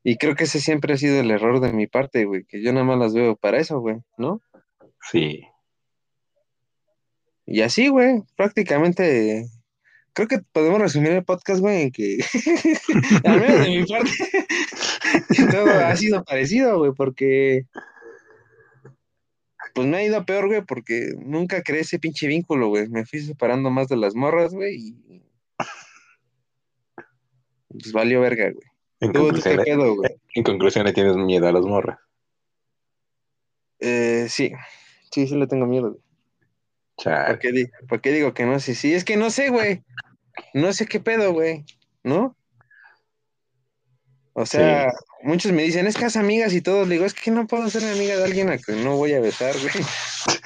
[0.04, 2.74] y creo que ese siempre ha sido el error de mi parte, güey, que yo
[2.74, 4.42] nada más las veo para eso, güey, ¿no?
[5.12, 5.44] Sí.
[7.46, 9.48] Y así, güey, prácticamente
[10.14, 12.18] creo que podemos resumir el podcast, güey, en que,
[13.24, 14.12] al menos de mi parte,
[15.52, 17.68] todo ha sido parecido, güey, porque,
[19.74, 22.88] pues me ha ido peor, güey, porque nunca creé ese pinche vínculo, güey.
[22.90, 25.24] Me fui separando más de las morras, güey, y
[27.70, 28.68] pues valió verga, güey.
[29.00, 29.60] En, conclusión,
[30.34, 32.00] en conclusión, le tienes miedo a las morras.
[33.80, 34.52] Eh, sí,
[35.12, 36.02] sí, sí le tengo miedo, güey.
[37.04, 38.60] ¿Por qué, ¿Por qué, digo que no?
[38.60, 39.84] Sí, sí, es que no sé, güey
[40.54, 41.66] no sé qué pedo, güey,
[42.04, 42.36] ¿no?
[44.40, 47.48] O sea, muchos me dicen, es que has amigas y todos, digo, es que no
[47.48, 49.84] puedo ser amiga de alguien a que no voy a besar, güey.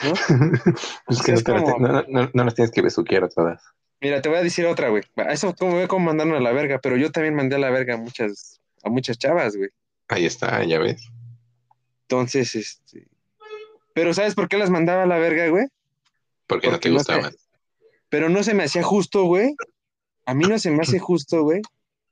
[0.05, 0.13] ¿No?
[1.09, 3.61] es que no, no, no, las tienes que besuquear a todas.
[3.99, 5.03] Mira, te voy a decir otra, güey.
[5.29, 7.95] Eso como ve como mandarme a la verga, pero yo también mandé a la verga
[7.95, 9.71] a muchas, a muchas chavas, güey.
[10.07, 11.09] Ahí está, ya ves.
[12.03, 13.09] Entonces, este.
[13.93, 15.65] Pero ¿sabes por qué las mandaba a la verga, güey?
[16.47, 17.35] Porque, no te gustaban.
[18.07, 19.53] Pero no se me hacía justo, güey,
[20.25, 21.61] a mí no se me hace justo, güey,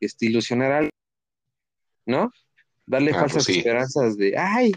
[0.02, 0.99] este, ilusionar a alguien,
[2.10, 2.32] ¿no?
[2.86, 4.74] Darle ah, falsas pues esperanzas de, ay,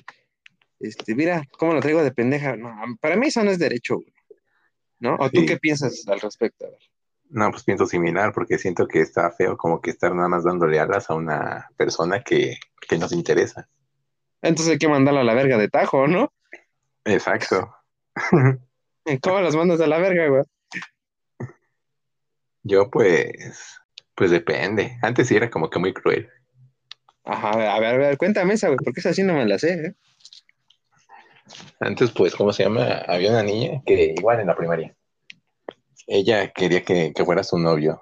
[0.79, 2.57] este, mira, ¿cómo lo traigo de pendeja?
[2.57, 4.13] No, para mí eso no es derecho, güey,
[5.01, 5.17] ¿no?
[5.19, 6.67] ¿O tú qué piensas al respecto?
[7.31, 10.79] No, pues pienso similar, porque siento que está feo como que estar nada más dándole
[10.79, 13.69] alas a una persona que, que nos interesa.
[14.43, 16.33] Entonces hay que mandarla a la verga de tajo, ¿no?
[17.05, 17.75] Exacto.
[19.23, 20.43] ¿Cómo las mandas a la verga, güey?
[22.65, 23.81] Yo pues,
[24.15, 24.99] pues depende.
[25.01, 26.29] Antes sí era como que muy cruel.
[27.25, 29.75] Ajá, a ver, a ver, cuéntame esa, güey, porque esa sí no me la sé,
[29.75, 29.95] ¿eh?
[31.81, 33.03] Antes, pues, ¿cómo se llama?
[33.07, 34.97] Había una niña que igual en la primaria.
[36.07, 38.01] Ella quería que, que fuera su novio.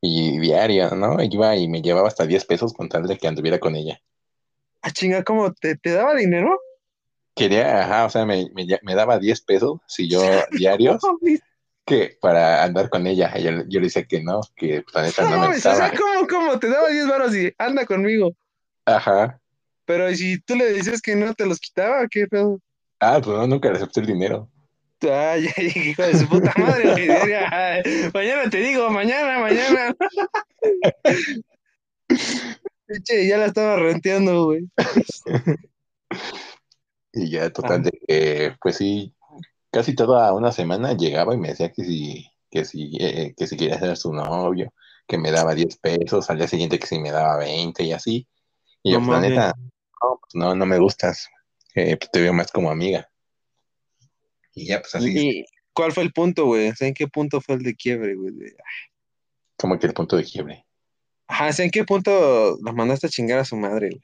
[0.00, 1.22] Y diario, ¿no?
[1.22, 4.00] Iba y me llevaba hasta 10 pesos con tal de que anduviera con ella.
[4.80, 6.58] Ah, chinga, ¿cómo te, te daba dinero?
[7.34, 10.22] Quería, ajá, o sea, me, me, me daba 10 pesos si yo
[10.52, 11.02] diarios
[11.90, 13.36] que para andar con ella.
[13.36, 15.92] Yo, yo le decía que no, que pues, la neta no, No me o sea,
[15.92, 16.58] ¿cómo, cómo?
[16.58, 18.32] Te daba 10 baros y anda conmigo.
[18.86, 19.40] Ajá.
[19.86, 22.60] Pero ¿y si tú le dices que no te los quitaba, ¿qué pedo?
[23.00, 24.48] Ah, pues no, nunca le acepté el dinero.
[25.02, 26.84] Ay, ay, hijo de su puta madre,
[28.14, 29.94] Mañana te digo, mañana, mañana.
[33.04, 34.68] Che, ya la estaba renteando, güey.
[37.12, 37.90] Y ya, total, Ah.
[38.06, 39.12] de pues sí,
[39.70, 43.56] casi toda una semana llegaba y me decía que si, que si, eh, que si
[43.56, 44.72] quería ser su novio,
[45.06, 48.28] que me daba 10 pesos, al día siguiente que si me daba 20 y así.
[48.82, 49.54] Y yo, No pues, la neta,
[50.02, 51.28] no, pues, no, no me gustas,
[51.74, 53.08] eh, pues, te veo más como amiga.
[54.54, 56.72] Y ya, pues así, ¿Y cuál fue el punto, güey?
[56.80, 58.34] ¿en qué punto fue el de quiebre, güey?
[58.34, 58.56] De-
[59.56, 60.66] como que el punto de quiebre.
[61.26, 64.02] Ajá, ¿en qué punto los mandaste a chingar a su madre, güey?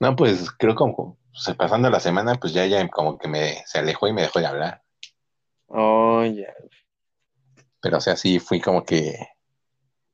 [0.00, 3.78] No, pues creo como, pues, pasando la semana, pues ya, ya como que me, se
[3.78, 4.82] alejó y me dejó de hablar.
[5.66, 6.52] Oh, ya.
[7.80, 9.16] Pero, o sea, sí fui como que,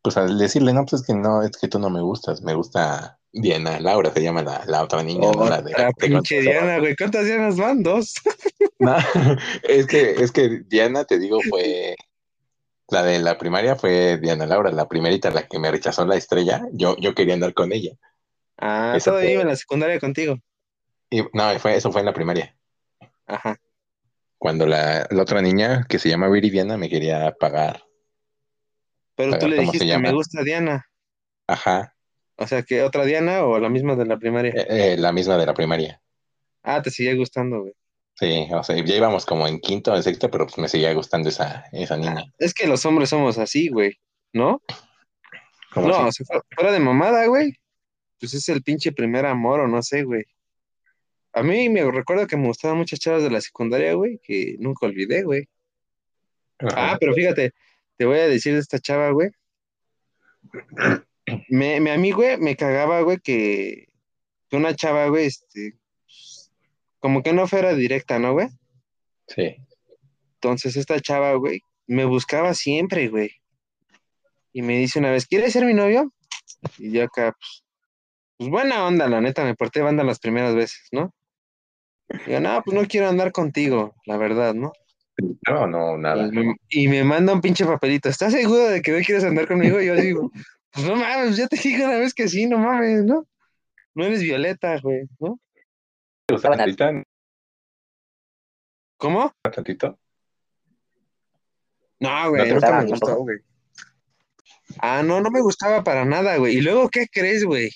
[0.03, 2.55] pues al decirle, no, pues es que no, es que tú no me gustas, me
[2.55, 5.49] gusta Diana Laura, se llama la, la otra niña, ¿no?
[5.49, 6.41] La de la pinche.
[6.41, 6.97] Diana, güey.
[6.97, 7.83] ¿Cuántas Dianas van?
[7.83, 8.15] ¿Dos?
[8.81, 8.95] No,
[9.65, 11.97] es que, es que Diana, te digo, fue,
[12.89, 16.65] la de la primaria fue Diana Laura, la primerita, la que me rechazó la estrella,
[16.73, 17.91] yo, yo quería andar con ella.
[18.57, 20.39] Ah, Esa todavía fue- iba en la secundaria contigo.
[21.11, 22.55] Y, no, fue, eso fue en la primaria,
[23.27, 23.57] Ajá.
[24.37, 27.83] cuando la, la otra niña, que se llama Viridiana, me quería pagar.
[29.17, 30.87] Pero tú le ¿cómo se dijiste, me gusta Diana.
[31.47, 31.95] Ajá,
[32.37, 34.53] O sea, que otra Diana o la misma de la primaria.
[34.55, 36.01] eh, eh, la misma de la primaria.
[36.63, 37.73] Ah, te sigue gustando, güey.
[38.17, 40.93] Sí, o sea, ya íbamos como en quinto o en sexto, pero pues me seguía
[40.93, 42.25] gustando esa, esa niña.
[42.39, 43.99] Es que los hombres somos así, güey.
[44.33, 44.61] ¿No?
[45.75, 47.55] No, o sea, fuera de mamada, güey.
[48.21, 50.25] Pues es el pinche primer amor o no sé, güey.
[51.39, 54.87] A mí me recuerdo que me gustaban muchas chavas de la secundaria, güey, que nunca
[54.87, 55.49] olvidé, güey.
[56.59, 56.93] Ajá.
[56.93, 57.53] Ah, pero fíjate,
[57.97, 59.31] te voy a decir de esta chava, güey.
[61.49, 63.87] Me, me- a mí, güey, me cagaba, güey, que,
[64.49, 65.75] que una chava, güey, este,
[67.01, 68.49] como que no fuera directa, ¿no, güey?
[69.29, 69.57] Sí.
[70.35, 73.31] Entonces esta chava, güey, me buscaba siempre, güey.
[74.53, 76.13] Y me dice una vez, ¿quieres ser mi novio?
[76.79, 77.65] Y yo acá, pues,
[78.39, 81.15] pues buena onda, la neta, me porté banda las primeras veces, ¿no?
[82.27, 84.73] Y yo, no, pues no quiero andar contigo, la verdad, ¿no?
[85.49, 86.27] No, no, nada.
[86.27, 89.49] Y me, y me manda un pinche papelito, ¿estás seguro de que no quieres andar
[89.49, 89.81] conmigo?
[89.81, 90.31] Y yo digo,
[90.71, 93.27] pues no mames, ya te dije una vez que sí, no mames, ¿no?
[93.95, 95.39] No eres Violeta, güey, ¿no?
[98.97, 99.33] ¿Cómo?
[99.43, 99.99] tantito?
[102.01, 103.39] No, ¿No güey, te nunca gustaba me gustó, güey.
[104.81, 106.57] Ah, no, no me gustaba para nada, güey.
[106.57, 107.71] Y luego, ¿qué crees, güey?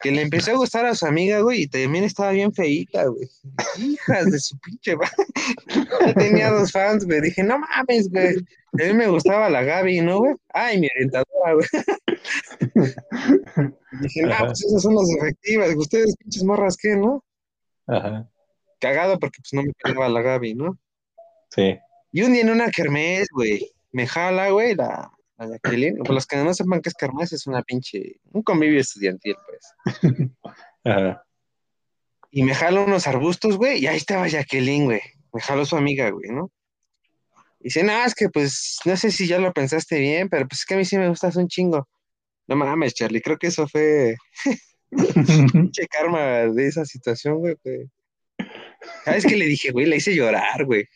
[0.00, 3.28] Que le empezó a gustar a su amiga, güey, y también estaba bien feíta, güey.
[3.78, 5.10] Hijas de su pinche ma-
[6.06, 7.20] Ya tenía dos fans, güey.
[7.22, 8.36] Dije, no mames, güey.
[8.78, 10.34] A mí me gustaba la Gaby, ¿no, güey?
[10.52, 11.66] Ay, mi orientadora, güey.
[14.02, 15.74] Dije, no, pues esas son las efectivas.
[15.76, 17.24] Ustedes, pinches morras, ¿qué, no?
[17.86, 18.28] Ajá.
[18.80, 20.78] Cagado porque pues no me quedaba la Gaby, ¿no?
[21.50, 21.78] Sí.
[22.12, 25.96] Y un día en una kermés, güey, me jala, güey, la, la Jacqueline.
[25.98, 29.74] Pues los que no sepan qué es kermés, es una pinche, un convivio estudiantil, pues.
[30.84, 31.22] Ajá.
[32.30, 35.00] Y me jala unos arbustos, güey, y ahí estaba Jacqueline, güey.
[35.32, 36.50] Me jaló su amiga, güey, ¿no?
[37.60, 40.60] Y dice, no, es que pues, no sé si ya lo pensaste bien, pero pues
[40.60, 41.88] es que a mí sí me gustas un chingo.
[42.46, 44.16] No mames, Charlie, creo que eso fue
[45.52, 47.56] pinche karma de esa situación, güey.
[47.64, 47.90] güey.
[49.04, 49.86] ¿Sabes qué le dije, güey?
[49.86, 50.86] Le hice llorar, güey.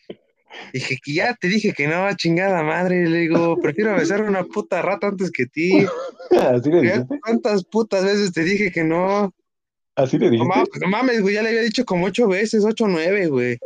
[0.73, 3.07] Dije que ya te dije que no, chingada madre.
[3.07, 5.85] Le digo, prefiero besar una puta rata antes que ti.
[6.31, 7.19] ¿Así le dijiste?
[7.21, 9.33] ¿Cuántas putas veces te dije que no?
[9.95, 10.47] ¿Así le dijiste?
[10.47, 13.57] mames, no mames, güey, ya le había dicho como ocho veces, ocho o nueve, güey.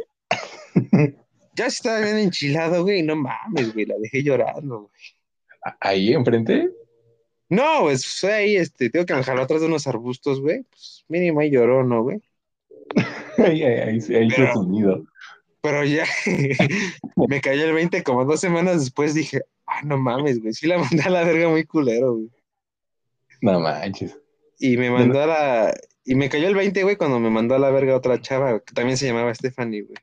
[1.58, 5.76] Ya estaba bien enchilado, güey, no mames, güey, la dejé llorando, güey.
[5.80, 6.70] ¿Ahí enfrente?
[7.48, 10.64] No, pues fue ahí, este, tengo que me jaló atrás de unos arbustos, güey.
[10.70, 12.22] Pues mínimo ahí lloró, ¿no, güey?
[13.38, 15.06] Ahí, ahí, ahí, ahí Pero- su nido.
[15.66, 16.06] Pero ya
[17.28, 20.78] me cayó el 20 como dos semanas después dije, ah, no mames, güey, sí la
[20.78, 22.30] mandé a la verga muy culero, güey.
[23.42, 24.16] No manches.
[24.60, 25.74] Y me mandó a la...
[26.04, 28.76] Y me cayó el 20, güey, cuando me mandó a la verga otra chava, que
[28.76, 29.98] también se llamaba Stephanie, güey.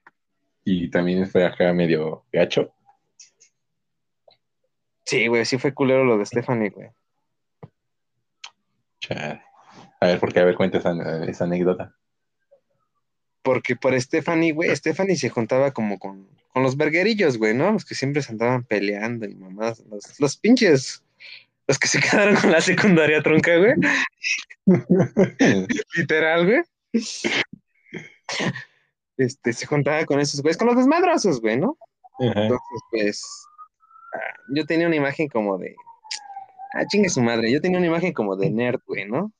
[0.65, 2.75] Y también fue acá medio gacho.
[5.05, 6.89] Sí, güey, sí fue culero lo de Stephanie, güey.
[8.99, 9.43] Chale.
[10.01, 11.95] A ver, porque a ver, cuenta esa, esa anécdota.
[13.43, 17.73] Porque por Stephanie, güey, Stephanie se juntaba como con, con los verguerillos, güey, ¿no?
[17.73, 21.03] Los que siempre se andaban peleando y mamás, los, los pinches,
[21.67, 23.75] los que se quedaron con la secundaria tronca, güey.
[25.97, 26.63] Literal, güey.
[29.17, 31.77] Este, se juntaba con esos güeyes, con los desmadrosos, güey, ¿no?
[32.19, 33.23] Entonces, pues,
[34.15, 35.75] ah, yo tenía una imagen como de,
[36.75, 39.33] ah, chingue su madre, yo tenía una imagen como de nerd, güey, ¿no?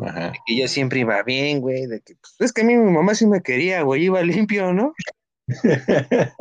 [0.00, 0.30] Ajá.
[0.30, 2.90] De que yo siempre iba bien, güey, de que, pues, es que a mí mi
[2.90, 4.94] mamá sí me quería, güey, iba limpio, ¿no?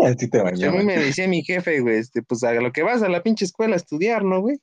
[0.06, 2.84] Así te Pues, a mí me decía mi jefe, güey, este, pues a lo que
[2.84, 4.58] vas a la pinche escuela a estudiar, ¿no, güey?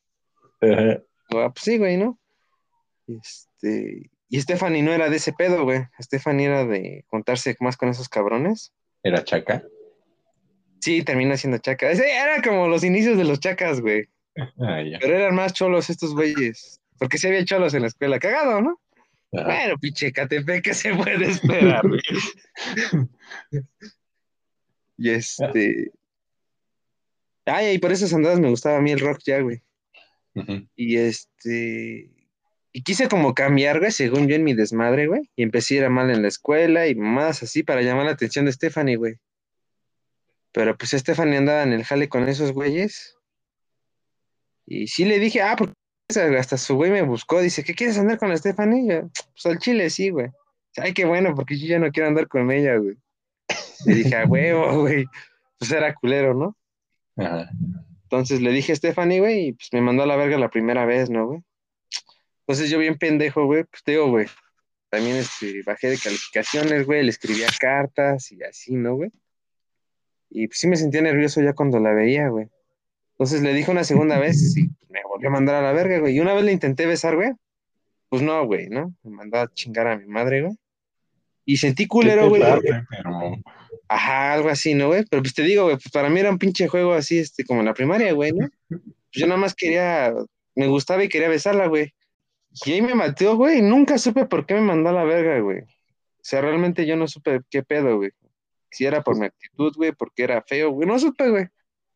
[0.60, 1.02] Ajá.
[1.30, 2.18] Ah, pues sí, güey, ¿no?
[3.06, 5.86] Este, y Stephanie no era de ese pedo, güey.
[6.00, 8.72] Stephanie era de juntarse más con esos cabrones.
[9.02, 9.62] Era chaca.
[10.80, 11.90] Sí, termina siendo chaca.
[11.90, 14.08] Ese era como los inicios de los chacas, güey.
[14.58, 14.98] Ah, ya.
[15.00, 16.80] Pero eran más cholos estos güeyes.
[16.98, 18.18] Porque sí había cholos en la escuela.
[18.18, 18.80] Cagado, ¿no?
[19.42, 21.82] Bueno, pinche Catepec, ¿qué se puede esperar,
[24.96, 25.90] y este.
[27.44, 29.62] Ay, y por esas andadas me gustaba a mí el rock ya, güey.
[30.76, 32.10] Y este.
[32.72, 35.30] Y quise como cambiar, güey, según yo en mi desmadre, güey.
[35.36, 38.12] Y empecé a ir a mal en la escuela y mamadas así para llamar la
[38.12, 39.16] atención de Stephanie, güey.
[40.52, 43.16] Pero pues Stephanie andaba en el jale con esos güeyes.
[44.66, 45.74] Y sí le dije, ah, porque
[46.16, 47.40] hasta su güey me buscó.
[47.40, 49.02] Dice, ¿qué quieres andar con la Stephanie?
[49.32, 50.28] Pues al chile sí, güey.
[50.76, 52.96] Ay, qué bueno, porque yo ya no quiero andar con ella, güey.
[53.86, 55.06] Le dije, a huevo, güey.
[55.58, 56.56] Pues era culero, ¿no?
[57.16, 57.50] Ajá.
[58.14, 60.84] Entonces le dije a Stephanie, güey, y pues me mandó a la verga la primera
[60.84, 61.40] vez, ¿no, güey?
[62.40, 64.26] Entonces yo bien pendejo, güey, pues te digo, güey,
[64.90, 69.10] también este, bajé de calificaciones, güey, le escribía cartas y así, ¿no, güey?
[70.30, 72.48] Y pues sí me sentía nervioso ya cuando la veía, güey.
[73.14, 76.16] Entonces le dije una segunda vez y me volvió a mandar a la verga, güey.
[76.16, 77.32] Y una vez le intenté besar, güey.
[78.08, 78.94] Pues no, güey, ¿no?
[79.02, 80.54] Me mandó a chingar a mi madre, güey.
[81.44, 82.42] Y sentí culero, güey.
[82.42, 83.38] Pero
[83.88, 85.04] Ajá, algo así, ¿no, güey?
[85.08, 87.60] Pero pues te digo, güey, pues para mí era un pinche juego así, este, como
[87.60, 88.48] en la primaria, güey, ¿no?
[88.68, 88.80] Pues
[89.12, 90.12] yo nada más quería,
[90.54, 91.92] me gustaba y quería besarla, güey.
[92.64, 95.38] Y ahí me mateó, güey, y nunca supe por qué me mandó a la verga,
[95.40, 95.60] güey.
[95.60, 98.10] O sea, realmente yo no supe qué pedo, güey.
[98.70, 101.46] Si era por mi actitud, güey, porque era feo, güey, no supe, güey.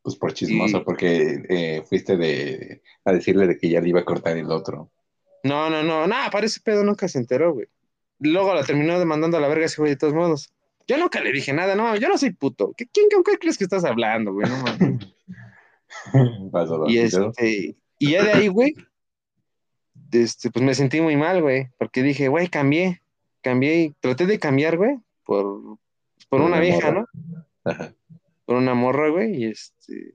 [0.09, 4.01] Pues por chismoso, Y- porque eh, fuiste de a decirle de que ya le iba
[4.01, 4.91] a cortar el otro.
[5.45, 7.67] No, no, no, nada, para ese pedo nunca se enteró, güey.
[8.21, 10.53] Luego la terminó demandando a la verga ese güey de todos modos.
[10.89, 12.73] Yo nunca le dije nada, no, yo no soy puto.
[12.77, 14.49] ¿Qué, ¿Quién, con qué crees que estás hablando, güey?
[14.49, 14.65] No
[16.53, 18.75] dar Y este, y ya de ahí, güey,
[20.13, 23.03] este, pues me sentí muy mal, güey, porque dije, güey, cambié,
[23.43, 25.79] cambié y traté de cambiar, güey, por,
[26.29, 26.91] por una vieja.
[26.91, 27.07] ¿no?
[27.65, 27.93] Ajá.
[28.49, 30.15] Por una morra, güey, y este,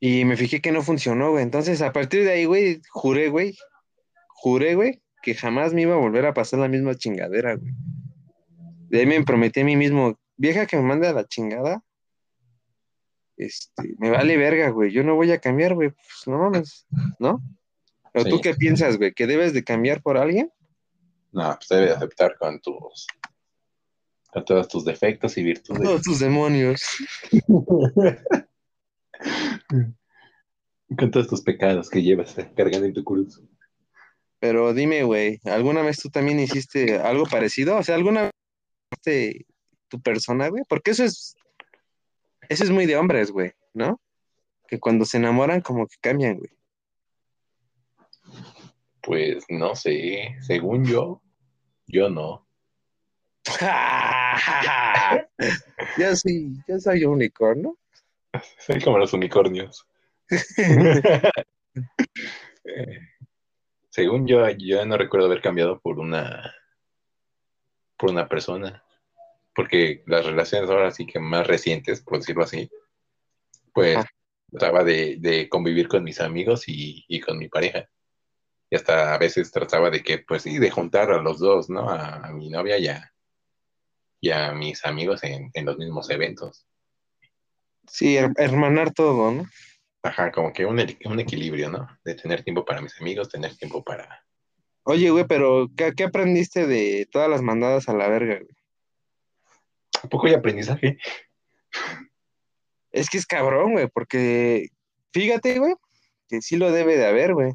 [0.00, 3.56] y me fijé que no funcionó, güey, entonces a partir de ahí, güey, juré, güey,
[4.30, 7.72] juré, güey, que jamás me iba a volver a pasar la misma chingadera, güey.
[8.88, 11.84] De ahí me prometí a mí mismo, vieja que me mande a la chingada,
[13.36, 16.84] este, me vale verga, güey, yo no voy a cambiar, güey, pues no mames,
[17.20, 17.40] ¿no?
[18.12, 18.28] ¿O Sí.
[18.28, 19.12] tú qué piensas, güey?
[19.12, 20.50] ¿Que debes de cambiar por alguien?
[21.30, 23.06] No, pues debe de aceptar con tus
[24.36, 25.82] con todos tus defectos y virtudes.
[25.82, 26.82] Todos tus demonios.
[30.94, 33.42] con todos tus pecados que llevas cargando en tu cruz.
[34.38, 37.78] Pero dime, güey, ¿alguna vez tú también hiciste algo parecido?
[37.78, 38.30] O sea, ¿alguna
[39.06, 39.46] vez
[39.88, 40.64] tu persona, güey?
[40.68, 41.34] Porque eso es,
[42.50, 44.02] eso es muy de hombres, güey, ¿no?
[44.68, 46.50] Que cuando se enamoran como que cambian, güey.
[49.00, 51.22] Pues no sé, según yo,
[51.86, 52.45] yo no.
[55.98, 57.78] yo sí, yo soy un unicornio.
[58.58, 59.86] Soy como los unicornios.
[60.28, 61.30] Eh,
[63.90, 66.54] Según yo, yo no recuerdo haber cambiado por una
[67.96, 68.82] por una persona.
[69.54, 72.68] Porque las relaciones ahora sí que más recientes, por decirlo así,
[73.72, 74.08] pues Ajá.
[74.50, 77.88] trataba de, de convivir con mis amigos y, y con mi pareja.
[78.68, 81.88] Y hasta a veces trataba de que, pues sí, de juntar a los dos, ¿no?
[81.88, 83.10] A, a mi novia y a,
[84.26, 86.66] y a mis amigos en, en los mismos eventos.
[87.86, 89.46] Sí, her- hermanar todo, ¿no?
[90.02, 91.88] Ajá, como que un, un equilibrio, ¿no?
[92.04, 94.24] De tener tiempo para mis amigos, tener tiempo para...
[94.82, 98.56] Oye, güey, pero ¿qué, qué aprendiste de todas las mandadas a la verga, güey?
[100.10, 100.98] Poco de aprendizaje.
[102.92, 104.68] Es que es cabrón, güey, porque
[105.12, 105.74] fíjate, güey,
[106.28, 107.52] que sí lo debe de haber, güey.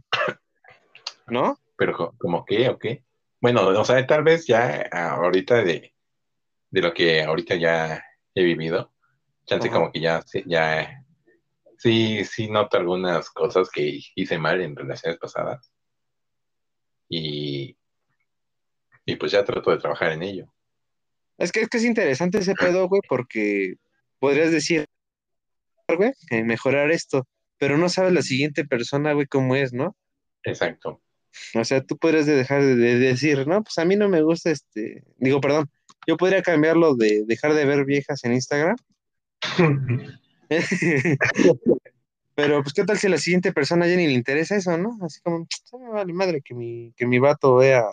[1.27, 1.57] ¿No?
[1.77, 3.03] Pero co- como que, ¿o qué?
[3.39, 5.93] Bueno, o sea, tal vez ya ahorita de,
[6.71, 8.03] de lo que ahorita ya
[8.33, 8.91] he vivido,
[9.45, 9.77] chance Ajá.
[9.77, 11.03] como que ya, sí- ya,
[11.77, 15.71] sí, sí noto algunas cosas que hice mal en relaciones pasadas.
[17.09, 17.77] Y,
[19.05, 20.53] y pues ya trato de trabajar en ello.
[21.37, 23.75] Es que, es que es interesante ese pedo, güey, porque
[24.19, 24.85] podrías decir,
[25.87, 26.13] güey,
[26.43, 29.97] mejorar esto, pero no sabes la siguiente persona, güey, cómo es, ¿no?
[30.43, 31.01] Exacto.
[31.55, 34.21] O sea, tú podrías de dejar de, de decir, no, pues a mí no me
[34.21, 35.69] gusta este, digo, perdón,
[36.07, 38.75] yo podría cambiarlo de dejar de ver viejas en Instagram.
[42.35, 44.97] Pero, pues, ¿qué tal si a la siguiente persona ya ni le interesa eso, no?
[45.01, 47.83] Así como, "Se me vale madre que mi, que mi vato vea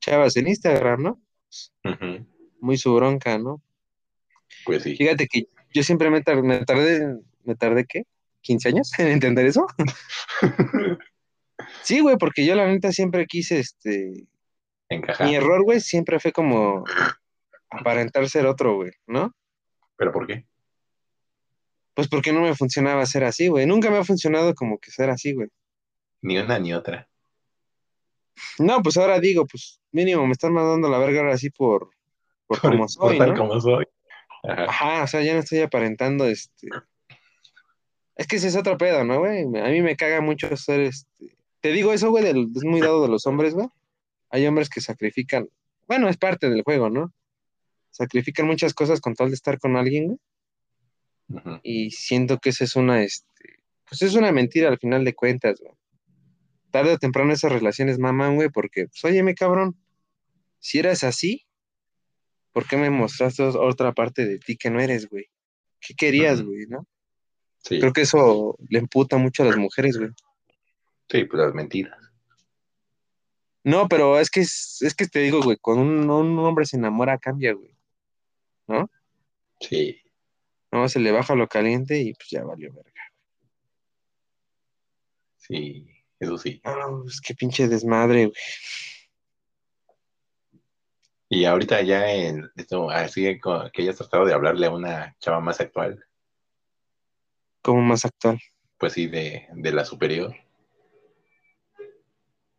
[0.00, 1.20] chavas en Instagram, ¿no?
[2.60, 3.62] Muy su bronca, ¿no?
[4.64, 4.96] Pues sí.
[4.96, 8.04] Fíjate que yo siempre me, tar- me tardé, ¿me tardé qué?
[8.42, 9.66] ¿15 años en entender eso?
[11.84, 14.24] Sí, güey, porque yo la neta siempre quise, este,
[14.94, 15.26] Encajar.
[15.26, 16.84] mi error, güey, siempre fue como
[17.70, 19.34] aparentar ser otro, güey, ¿no?
[19.96, 20.46] ¿Pero por qué?
[21.94, 23.66] Pues porque no me funcionaba ser así, güey.
[23.66, 25.48] Nunca me ha funcionado como que ser así, güey.
[26.22, 27.08] Ni una ni otra.
[28.58, 31.90] No, pues ahora digo, pues mínimo me están mandando la verga ahora así por,
[32.46, 33.36] por Por, como por soy, tal ¿no?
[33.36, 33.84] como soy.
[34.44, 34.64] Ajá.
[34.64, 36.68] Ajá, o sea, ya no estoy aparentando, este...
[38.16, 39.42] Es que ese es otro pedo, ¿no, güey?
[39.42, 41.36] A mí me caga mucho ser, este...
[41.60, 43.68] Te digo eso, güey, del- es muy dado de los hombres, güey.
[44.32, 45.48] Hay hombres que sacrifican,
[45.86, 47.12] bueno, es parte del juego, ¿no?
[47.90, 51.60] Sacrifican muchas cosas con tal de estar con alguien, güey.
[51.62, 53.28] Y siento que esa es una, este...
[53.86, 55.74] Pues es una mentira al final de cuentas, güey.
[56.70, 59.76] Tarde o temprano esas relaciones maman, güey, porque, pues, óyeme, cabrón,
[60.58, 61.46] si eras así,
[62.52, 65.26] ¿por qué me mostraste otra parte de ti que no eres, güey?
[65.78, 66.86] ¿Qué querías, güey, no?
[67.58, 67.78] Sí.
[67.78, 70.10] Creo que eso le emputa mucho a las mujeres, güey.
[71.10, 72.01] Sí, pues las mentiras.
[73.64, 76.76] No, pero es que es, es que te digo, güey, cuando un, un hombre se
[76.76, 77.76] enamora cambia, güey.
[79.60, 80.00] Sí.
[80.72, 82.90] No, se le baja lo caliente y pues ya valió verga.
[85.36, 85.86] Sí.
[86.18, 86.60] Eso sí.
[86.64, 88.36] No, pues qué pinche desmadre, güey.
[91.28, 95.60] Y ahorita ya en esto, así que hayas tratado de hablarle a una chava más
[95.60, 96.04] actual,
[97.62, 98.38] Como más actual.
[98.78, 100.34] pues sí, de, de la superior.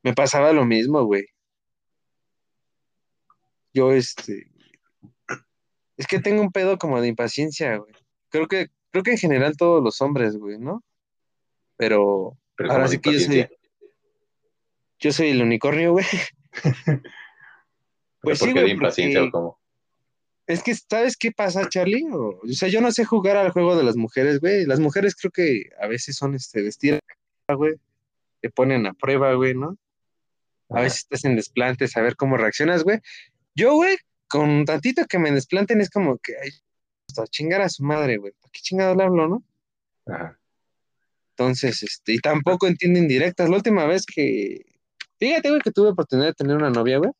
[0.03, 1.25] Me pasaba lo mismo, güey.
[3.73, 4.47] Yo, este.
[5.97, 7.93] Es que tengo un pedo como de impaciencia, güey.
[8.29, 10.83] Creo que, creo que en general todos los hombres, güey, ¿no?
[11.77, 13.47] Pero Pero ahora sí que yo soy,
[14.99, 16.05] yo soy el unicornio, güey.
[18.21, 19.59] Pues ¿Por sí, qué güey, de impaciencia porque- o cómo?
[20.47, 22.05] Es que, ¿sabes qué pasa, Charlie?
[22.09, 24.65] O, o sea, yo no sé jugar al juego de las mujeres, güey.
[24.65, 27.01] Las mujeres creo que a veces son, este, vestidas,
[27.53, 27.73] güey.
[28.41, 29.77] Te ponen a prueba, güey, ¿no?
[30.73, 30.83] A Ajá.
[30.83, 32.99] veces te hacen desplantes, a ver cómo reaccionas, güey.
[33.55, 33.97] Yo, güey,
[34.27, 36.49] con tantito que me desplanten es como que, ay,
[37.07, 38.33] hasta chingar a su madre, güey.
[38.41, 39.43] ¿Para qué chingado le hablo, no?
[40.07, 40.39] Ajá.
[41.37, 43.49] Entonces, este, y tampoco entienden directas.
[43.49, 44.65] La última vez que,
[45.19, 47.11] fíjate, güey, que tuve oportunidad de tener una novia, güey.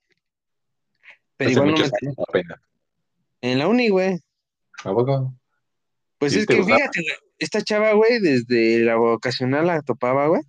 [1.38, 1.84] Pero Hace igual no me...
[1.84, 2.60] años apenas.
[3.42, 4.20] En la uni, güey.
[4.84, 5.34] ¿A poco?
[6.18, 10.42] Pues ¿Sí es que fíjate, güey, esta chava, güey, desde la vocacional la topaba, güey.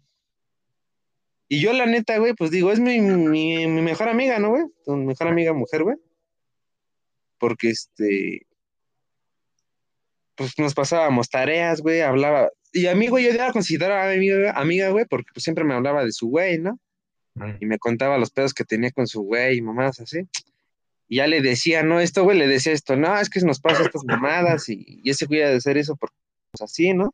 [1.49, 4.65] Y yo, la neta, güey, pues digo, es mi, mi, mi mejor amiga, ¿no, güey?
[4.85, 5.97] Tu mejor amiga mujer, güey.
[7.39, 8.47] Porque, este,
[10.35, 12.51] pues nos pasábamos tareas, güey, hablaba.
[12.73, 15.75] Y a mí, güey, yo ya la consideraba amiga, amiga, güey, porque pues, siempre me
[15.75, 16.79] hablaba de su güey, ¿no?
[17.61, 20.21] Y me contaba los pedos que tenía con su güey y mamadas así.
[21.09, 23.83] Y ya le decía, no, esto, güey, le decía esto, no, es que nos pasa
[23.83, 26.17] estas mamadas y, y ese güey de hacer eso porque
[26.53, 27.13] pues, así, ¿no?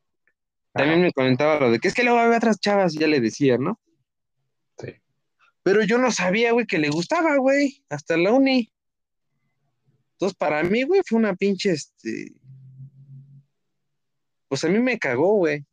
[0.73, 1.07] También Ajá.
[1.07, 3.57] me comentaba lo de que es que luego había otras chavas y ya le decía,
[3.57, 3.79] ¿no?
[5.63, 8.71] Pero yo no sabía, güey, que le gustaba, güey, hasta la uni.
[10.13, 12.33] Entonces, para mí, güey, fue una pinche, este...
[14.47, 15.65] Pues a mí me cagó, güey.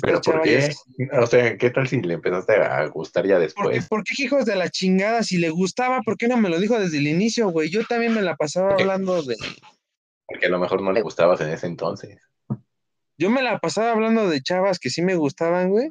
[0.00, 1.08] ¿Pero por ya qué?
[1.18, 3.88] O sea, ¿qué tal si le empezaste a gustar ya ¿Por qué, después?
[3.88, 5.22] por qué hijos de la chingada?
[5.22, 7.70] Si le gustaba, ¿por qué no me lo dijo desde el inicio, güey?
[7.70, 9.36] Yo también me la pasaba hablando de...
[10.26, 12.18] Porque a lo mejor no le gustabas en ese entonces.
[13.18, 15.90] Yo me la pasaba hablando de chavas que sí me gustaban, güey.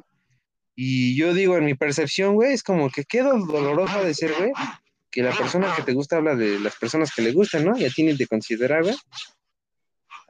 [0.76, 4.32] Y yo digo, en mi percepción, güey, es como que qué do- doloroso de ser,
[4.36, 4.52] güey,
[5.10, 7.78] que la persona que te gusta habla de las personas que le gustan, ¿no?
[7.78, 8.96] Y a ti ni te considera, güey.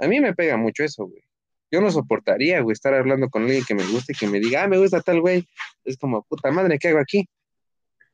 [0.00, 1.22] A mí me pega mucho eso, güey.
[1.70, 4.64] Yo no soportaría, güey, estar hablando con alguien que me guste y que me diga,
[4.64, 5.48] ah, me gusta tal güey.
[5.84, 7.26] Es como, puta madre, ¿qué hago aquí?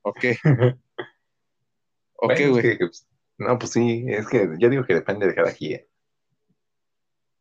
[0.03, 0.39] ¿O qué?
[2.14, 2.78] ¿O qué, güey?
[2.78, 3.07] pues,
[3.39, 5.85] no, pues sí, es que yo digo que depende de cada quien.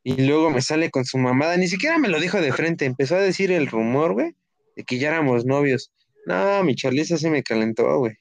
[0.04, 3.16] Y luego me sale con su mamada, ni siquiera me lo dijo de frente, empezó
[3.16, 4.36] a decir el rumor, güey,
[4.80, 5.92] de que ya éramos novios.
[6.26, 8.16] No, mi Charliza se me calentó, güey.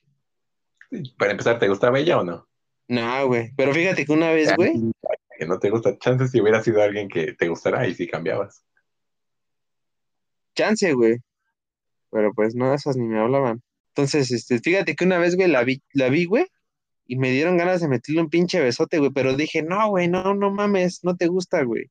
[1.17, 2.49] Para empezar, ¿te gustaba ella o no?
[2.89, 3.53] No, güey.
[3.57, 4.73] Pero fíjate que una vez, güey,
[5.39, 5.97] Que no te gusta.
[5.99, 8.65] Chances si hubiera sido alguien que te gustara y si cambiabas.
[10.57, 11.19] chance, güey.
[12.11, 13.63] Pero pues no, esas ni me hablaban.
[13.91, 16.47] Entonces, este, fíjate que una vez, güey, la vi, la vi, güey,
[17.07, 20.35] y me dieron ganas de meterle un pinche besote, güey, pero dije, no, güey, no,
[20.35, 21.89] no mames, no te gusta, güey.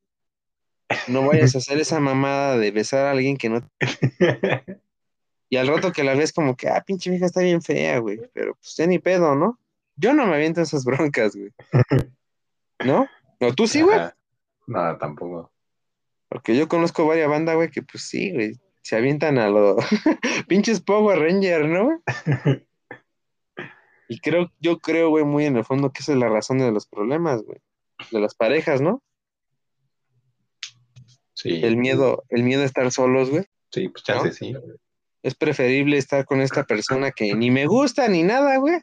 [1.08, 3.70] No vayas a hacer esa mamada de besar a alguien que no.
[5.50, 8.20] Y al rato que la ves, como que, ah, pinche vieja está bien fea, güey,
[8.34, 9.58] pero pues ya ni pedo, ¿no?
[9.96, 11.52] Yo no me aviento esas broncas, güey.
[12.84, 13.08] ¿No?
[13.40, 13.98] ¿No tú sí, güey?
[14.68, 15.52] No, tampoco.
[16.28, 19.78] Porque yo conozco varias bandas, güey, que pues sí, güey, se avientan a los
[20.48, 22.04] pinches Power Ranger, ¿no?
[24.10, 26.72] y creo, yo creo, güey, muy en el fondo que esa es la razón de
[26.72, 27.60] los problemas, güey,
[28.12, 29.02] de las parejas, ¿no?
[31.38, 31.62] Sí.
[31.64, 33.46] El miedo, el miedo a estar solos, güey.
[33.72, 34.34] Sí, pues chance ¿No?
[34.34, 34.56] sí.
[35.22, 38.82] Es preferible estar con esta persona que ni me gusta ni nada, güey.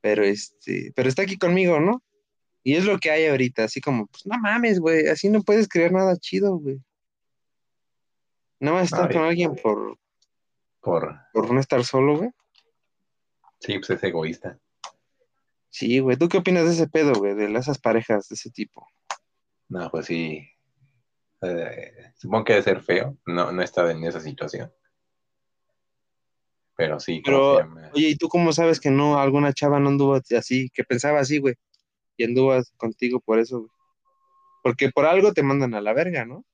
[0.00, 2.02] Pero este, pero está aquí conmigo, ¿no?
[2.62, 5.68] Y es lo que hay ahorita, así como, pues no mames, güey, así no puedes
[5.68, 6.80] crear nada chido, güey.
[8.60, 9.14] Nada más estar Ay.
[9.14, 9.98] con alguien por,
[10.80, 11.18] Por.
[11.34, 12.30] por no estar solo, güey.
[13.60, 14.58] Sí, pues es egoísta.
[15.68, 16.16] Sí, güey.
[16.16, 17.34] ¿Tú qué opinas de ese pedo, güey?
[17.34, 18.88] De esas parejas de ese tipo.
[19.68, 20.48] No, pues sí.
[21.42, 23.16] Eh, supongo que debe ser feo.
[23.26, 24.72] No, no he estado en esa situación.
[26.76, 27.90] Pero sí, ¿cómo Pero?
[27.92, 31.38] Oye, ¿y tú cómo sabes que no, alguna chava no anduvo así, que pensaba así,
[31.38, 31.56] güey?
[32.16, 33.70] Y anduvo contigo por eso, güey.
[34.62, 36.44] Porque por algo te mandan a la verga, ¿no?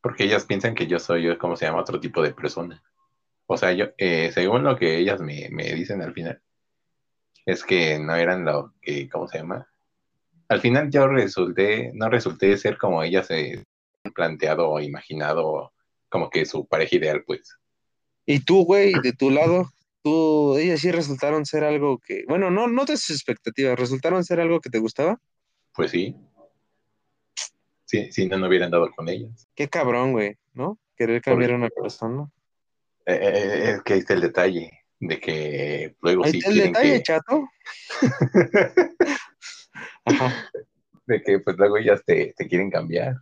[0.00, 1.80] Porque ellas piensan que yo soy, ¿cómo se llama?
[1.80, 2.82] Otro tipo de persona.
[3.46, 6.42] O sea, yo, eh, según lo que ellas me, me dicen al final,
[7.46, 9.68] es que no eran lo que, ¿cómo se llama?
[10.48, 13.64] Al final yo resulté, no resulté ser como ellas se
[14.14, 15.72] planteado o imaginado
[16.08, 17.56] como que su pareja ideal, pues.
[18.24, 19.70] Y tú, güey, de tu lado,
[20.02, 24.40] tú, ellas sí resultaron ser algo que, bueno, no, no de sus expectativas, resultaron ser
[24.40, 25.18] algo que te gustaba.
[25.74, 26.16] Pues sí.
[27.84, 29.48] Sí, si no, no hubieran dado con ellas.
[29.54, 30.78] Qué cabrón, güey, ¿no?
[30.96, 32.28] Querer cambiar a una persona.
[33.06, 36.54] Eh, eh, es que ahí está el detalle de que luego Ahí sí está el
[36.56, 37.48] quieren detalle, que, chato.
[40.08, 40.50] Ajá.
[41.06, 43.16] de que pues luego ellas te, te quieren cambiar.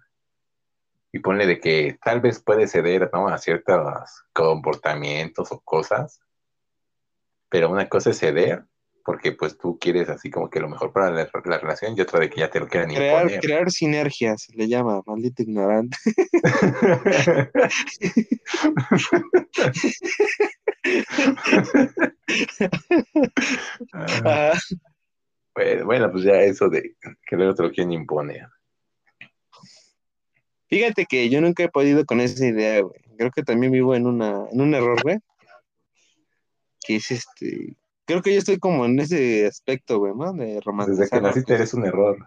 [1.12, 3.28] Y ponle de que tal vez puede ceder, ¿no?
[3.28, 6.20] A ciertos comportamientos o cosas.
[7.48, 8.64] Pero una cosa es ceder,
[9.04, 12.18] porque pues tú quieres así como que lo mejor para la, la relación y otra
[12.20, 13.40] de que ya te lo quieran Crear, imponer.
[13.40, 15.96] crear sinergias, le llama, maldito ignorante.
[23.92, 24.52] Ah, Ah,
[25.56, 26.96] bueno, bueno, pues ya eso de
[27.26, 28.46] que luego te lo quieren imponer.
[30.68, 33.00] Fíjate que yo nunca he podido con esa idea, güey.
[33.16, 35.18] Creo que también vivo en una, en un error, güey.
[36.86, 37.74] Que es este.
[38.04, 40.34] Creo que yo estoy como en ese aspecto, güey, ¿no?
[40.34, 42.18] De Desde que naciste eres un error.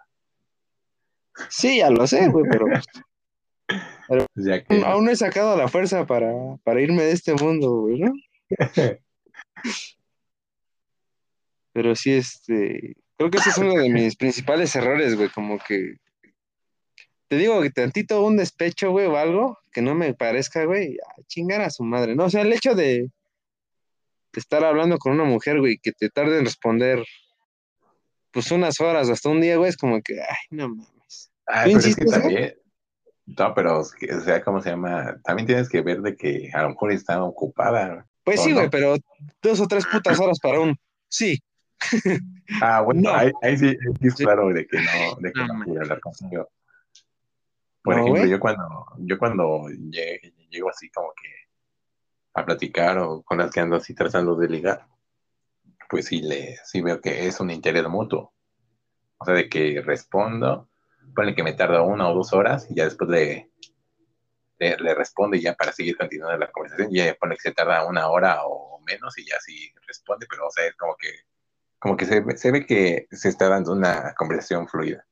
[1.50, 2.86] Sí, ya lo sé, güey, pero pues,
[4.36, 8.00] Ya que aún no he sacado la fuerza para, para irme de este mundo, güey,
[8.00, 8.12] ¿no?
[11.74, 12.96] Pero sí, este.
[13.20, 15.98] Creo que ese es uno de mis principales errores, güey, como que.
[17.28, 21.22] Te digo que tantito un despecho, güey, o algo que no me parezca, güey, a
[21.28, 22.26] chingar a su madre, ¿no?
[22.26, 23.12] O sea, el hecho de,
[24.34, 27.06] estar hablando con una mujer, güey, que te tarde en responder,
[28.32, 31.30] pues unas horas, hasta un día, güey, es como que, ay, no mames.
[31.46, 32.56] Ay, ¿Tú pero es que también,
[33.26, 35.20] no, pero, o sea, ¿cómo se llama?
[35.26, 38.08] También tienes que ver de que a lo mejor está ocupada.
[38.24, 38.56] Pues ¿O sí, no?
[38.56, 38.96] güey, pero
[39.42, 41.38] dos o tres putas horas para un sí.
[42.62, 43.16] Ah, bueno, No.
[43.16, 46.50] ahí, ahí sí, es claro de que no, de que No, quiere hablar contigo.
[47.84, 51.30] Por No, ejemplo, yo cuando, yo cuando lle- llego así como que
[52.34, 54.88] a platicar o con las que ando así tratando de ligar,
[55.90, 58.34] pues sí le, sí veo que es un interés mutuo.
[59.18, 60.70] O sea, de que respondo,
[61.16, 63.52] ponle que me tarda una o dos horas y ya después le,
[64.60, 67.86] le, le respondo y ya para seguir continuando la conversación, ya pone que se tarda
[67.86, 71.10] una hora o menos y ya sí responde, pero o sea, es como que,
[71.80, 75.06] como que se, ve- se ve que se está dando una conversación fluida.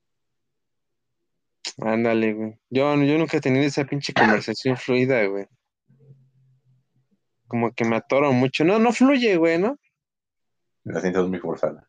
[1.79, 2.59] Ándale, güey.
[2.69, 5.47] Yo, yo nunca he tenido esa pinche conversación fluida, güey.
[7.47, 8.65] Como que me atoro mucho.
[8.65, 9.77] No, no fluye, güey, ¿no?
[10.83, 11.87] La siento muy forzada.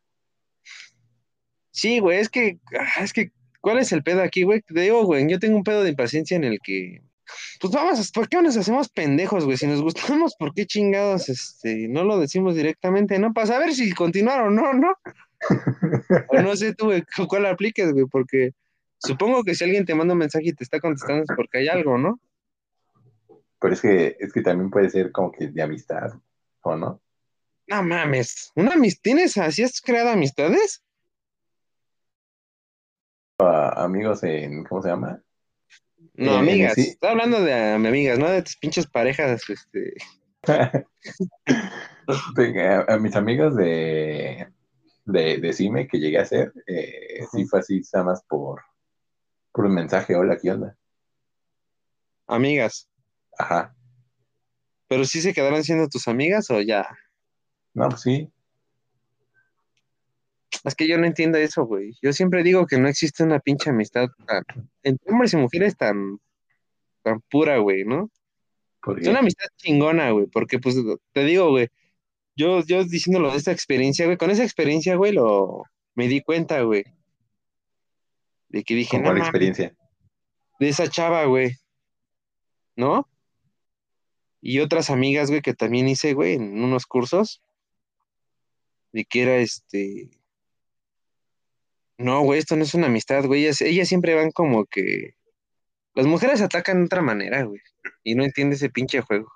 [1.71, 4.63] Sí, güey, es que, ah, es que, ¿cuál es el pedo aquí, güey?
[4.63, 7.03] Te digo, güey, yo tengo un pedo de impaciencia en el que,
[7.61, 9.57] pues vamos, ¿por qué nos hacemos pendejos, güey?
[9.57, 13.33] Si nos gustamos, ¿por qué chingados, este, no lo decimos directamente, ¿no?
[13.33, 14.95] Para saber si continuar o no, ¿no?
[16.29, 18.53] O no sé tú, güey, cu- cuál apliques, güey, porque
[18.99, 21.69] supongo que si alguien te manda un mensaje y te está contestando es porque hay
[21.69, 22.19] algo, ¿no?
[23.61, 26.13] Pero es que, es que también puede ser como que de amistad,
[26.63, 27.01] ¿o no?
[27.67, 29.01] No mames, ¿una amistad?
[29.03, 30.83] ¿Tienes así has creado amistades?
[33.39, 35.23] A- amigos en, ¿cómo se llama?
[36.19, 36.81] No, Eh, amigas, sí.
[36.83, 39.95] estoy hablando de ah, amigas, no de tus pinches parejas, este.
[42.09, 44.49] A, a mis amigos de,
[45.05, 48.63] de, de CIME que llegué a hacer, eh, sí fue así, nada más por,
[49.53, 50.77] por un mensaje, hola, ¿qué onda?
[52.27, 52.89] Amigas.
[53.39, 53.75] Ajá.
[54.89, 56.89] ¿Pero sí se quedaron siendo tus amigas o ya?
[57.75, 58.33] No, pues sí.
[60.65, 61.93] Es que yo no entiendo eso, güey.
[62.03, 64.45] Yo siempre digo que no existe una pinche amistad tan,
[64.83, 66.19] entre hombres y mujeres tan,
[67.03, 68.11] tan pura, güey, ¿no?
[68.83, 70.77] ¿Por Es una amistad chingona, güey, porque pues
[71.13, 71.69] te digo, güey,
[72.37, 76.63] yo, yo diciéndolo de esta experiencia, güey, con esa experiencia, güey, lo, me di cuenta,
[76.63, 76.85] güey,
[78.49, 79.75] de que dije, ¿Con cuál experiencia?
[80.61, 81.57] de esa chava, güey,
[82.77, 83.09] ¿no?
[84.41, 87.43] Y otras amigas, güey, que también hice, güey, en unos cursos,
[88.93, 90.11] de que era este,
[91.99, 95.15] no, güey, esto no es una amistad, güey, ellas, ellas siempre van como que,
[95.95, 97.61] las mujeres atacan de otra manera, güey,
[98.05, 99.33] y no entiende ese pinche juego.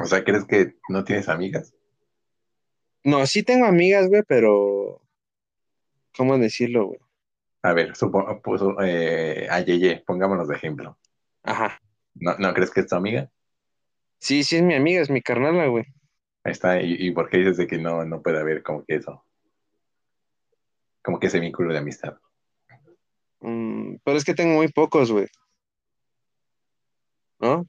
[0.00, 1.74] O sea, ¿crees que no tienes amigas?
[3.04, 5.02] No, sí tengo amigas, güey, pero,
[6.16, 7.00] ¿cómo decirlo, güey?
[7.62, 10.98] A ver, supo, puso, eh, a Yeye, pongámonos de ejemplo.
[11.42, 11.78] Ajá.
[12.14, 13.30] ¿No, ¿No crees que es tu amiga?
[14.18, 15.84] Sí, sí es mi amiga, es mi carnala, güey.
[16.44, 18.96] Ahí está, ¿y, y por qué dices de que no, no puede haber como que
[18.96, 19.24] eso?
[21.02, 22.16] Como que ese vínculo de amistad.
[23.40, 25.26] Mm, pero es que tengo muy pocos, güey.
[27.40, 27.66] ¿No?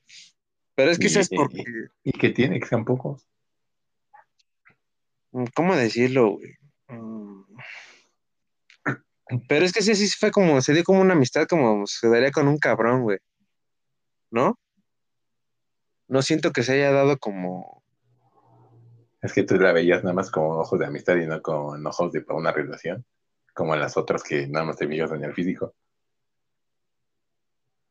[0.75, 1.63] Pero es que eso es Y- porque,
[2.03, 2.59] ¿Y qué tiene?
[2.59, 3.27] Que sean pocos.
[5.31, 6.53] mm, ¿cómo decirlo, güey?
[6.89, 7.43] Mm.
[9.47, 12.31] Pero es que sí, sí fue como, se dio como una amistad como se daría
[12.31, 13.17] con un cabrón, güey.
[14.29, 14.59] ¿No?
[16.07, 17.81] No siento que se haya dado como,
[19.21, 22.11] Es que tú la veías nada más con ojos de amistad y no con ojos
[22.11, 23.05] de para una relación,
[23.53, 25.73] como las otras que nada más te fijas en el físico.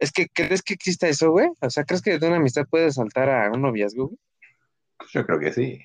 [0.02, 1.48] es que, ¿crees que exista eso, güey?
[1.60, 4.18] O sea, ¿crees que de una amistad puede saltar a un noviazgo, güey?
[4.98, 5.80] Pues yo creo que sí.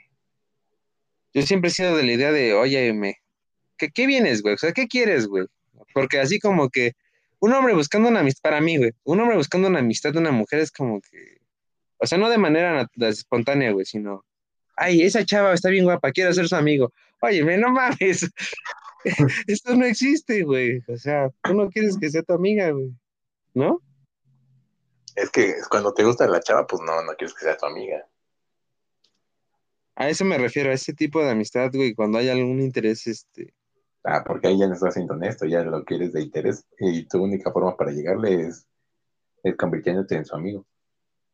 [1.35, 3.17] Yo siempre he sido de la idea de, oye, me,
[3.77, 4.55] ¿qué, qué vienes, güey?
[4.55, 5.45] O sea, ¿qué quieres, güey?
[5.93, 6.93] Porque así como que
[7.39, 10.31] un hombre buscando una amistad, para mí, güey, un hombre buscando una amistad de una
[10.31, 11.37] mujer es como que,
[11.97, 14.25] o sea, no de manera espontánea, güey, sino,
[14.75, 16.91] ay, esa chava está bien guapa, quiero ser su amigo.
[17.21, 18.27] Oye, me, no mames,
[19.47, 20.83] esto no existe, güey.
[20.87, 22.93] O sea, tú no quieres que sea tu amiga, güey,
[23.53, 23.81] ¿no?
[25.15, 28.05] Es que cuando te gusta la chava, pues no, no quieres que sea tu amiga.
[29.95, 33.55] A eso me refiero, a ese tipo de amistad, güey, cuando hay algún interés, este,
[34.09, 37.21] Ah, porque ahí ya no estás siendo honesto, ya lo quieres de interés y tu
[37.21, 38.65] única forma para llegarle es,
[39.43, 40.65] es convirtiéndote en su amigo,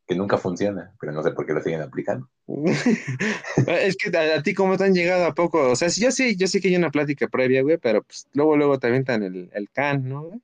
[0.06, 2.30] que nunca funciona, pero no sé por qué lo siguen aplicando.
[3.68, 6.12] Es que a, a ti cómo te han llegado a poco, o sea, sí, yo
[6.12, 9.24] sé, yo sé que hay una plática previa, güey, pero pues luego, luego te avientan
[9.24, 10.24] el, el can, ¿no?
[10.24, 10.40] güey?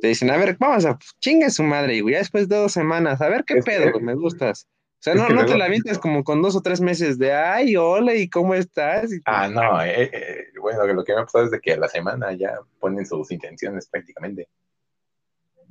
[0.00, 2.72] Te dicen, a ver, vamos a, pues, chingue su madre, güey, ya después de dos
[2.72, 4.66] semanas, a ver qué Es pedo, me gustas.
[4.66, 7.76] O sea, no, no te la avientas como con dos o tres meses de, ay,
[7.76, 9.12] hola, ¿y cómo estás?
[9.12, 11.76] Y- Ah, no, eh, eh, bueno, lo que me ha pasado es de que a
[11.78, 14.48] la semana ya ponen sus intenciones prácticamente.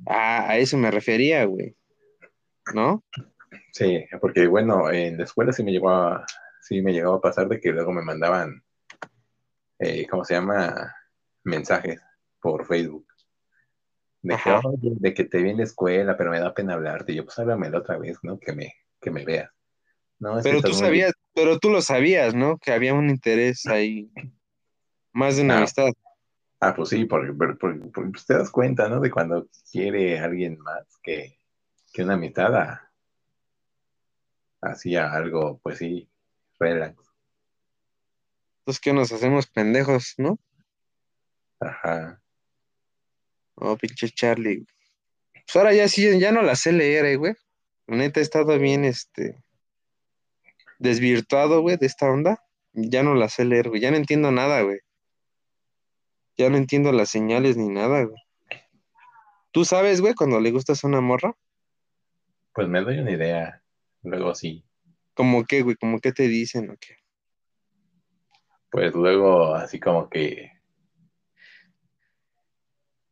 [0.06, 1.76] Ah, a eso me refería, güey,
[2.74, 3.04] ¿no?
[3.72, 6.24] Sí, porque bueno, en la escuela sí me llegó a,
[6.60, 8.62] sí me llegó a pasar de que luego me mandaban,
[9.78, 10.94] eh, ¿cómo se llama?
[11.44, 12.00] Mensajes
[12.40, 13.06] por Facebook.
[14.22, 14.60] De que, Ajá.
[14.64, 17.12] "Oye, de que te vi en la escuela, pero me da pena hablarte.
[17.12, 18.38] Y yo, pues háblame otra vez, ¿no?
[18.38, 19.50] Que me, que me veas.
[20.18, 22.56] No, Pero tú sabías, pero tú lo sabías, ¿no?
[22.58, 24.10] Que había un interés ahí,
[25.12, 25.58] más de una Ah.
[25.58, 25.90] amistad.
[26.66, 27.56] Ah, pues sí, porque, porque-
[27.92, 28.98] porque- pues, te das cuenta, ¿no?
[28.98, 31.38] De cuando quiere alguien más que,
[31.92, 32.90] que una amistad a-
[34.62, 36.08] hacía algo, pues sí,
[36.58, 36.96] relax.
[38.60, 40.38] Entonces, ¿qué nos hacemos pendejos, no?
[41.60, 42.22] Ajá.
[43.56, 44.64] Oh, pinche Charlie.
[45.34, 47.34] Pues ahora ya sí, ya no la sé leer, eh, güey.
[47.88, 49.36] La neta he estado bien, este,
[50.78, 52.42] desvirtuado, güey, de esta onda.
[52.72, 53.82] Ya no la sé leer, güey.
[53.82, 54.78] Ya no entiendo nada, güey.
[56.36, 58.20] Ya no entiendo las señales ni nada, güey.
[59.52, 61.36] ¿Tú sabes, güey, cuando le gustas a una morra?
[62.52, 63.62] Pues me doy una idea.
[64.02, 64.64] Luego sí.
[65.14, 65.76] ¿Cómo qué, güey?
[65.76, 66.96] ¿Cómo qué te dicen o qué?
[68.70, 70.50] Pues luego así como que.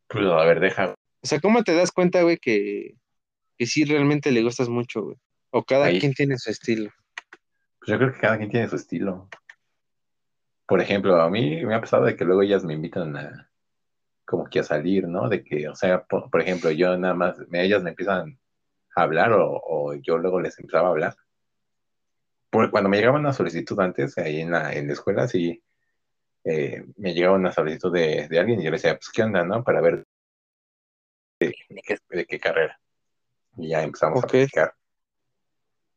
[0.09, 0.93] Pues a ver, deja.
[0.93, 2.95] O sea, ¿cómo te das cuenta, güey, que,
[3.57, 5.17] que sí realmente le gustas mucho, güey?
[5.51, 5.99] O cada Ahí.
[5.99, 6.91] quien tiene su estilo.
[7.79, 9.29] Pues yo creo que cada quien tiene su estilo.
[10.65, 13.49] Por ejemplo, a mí me ha pasado de que luego ellas me invitan a
[14.25, 15.29] como que a salir, ¿no?
[15.29, 18.39] De que, o sea, por, por ejemplo, yo nada más, me- ellas me empiezan
[18.95, 21.15] a hablar o, o yo luego les empezaba a hablar.
[22.49, 25.61] Porque cuando me llegaba una solicitud antes, ahí en la, en la escuela, sí,
[26.45, 29.43] eh, me llegaba una solicitud de, de alguien y yo le decía, pues, ¿qué onda,
[29.45, 29.63] no?
[29.63, 30.05] Para ver
[31.39, 32.79] de, de qué, de qué carrera.
[33.57, 34.75] Y ya empezamos a platicar.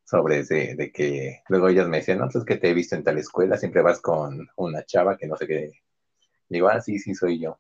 [0.07, 2.96] Sobre de, de que luego ellas me decían, no, pues es que te he visto
[2.96, 5.72] en tal escuela, siempre vas con una chava que no sé qué.
[6.48, 7.59] Digo, ah, sí, sí, soy yo.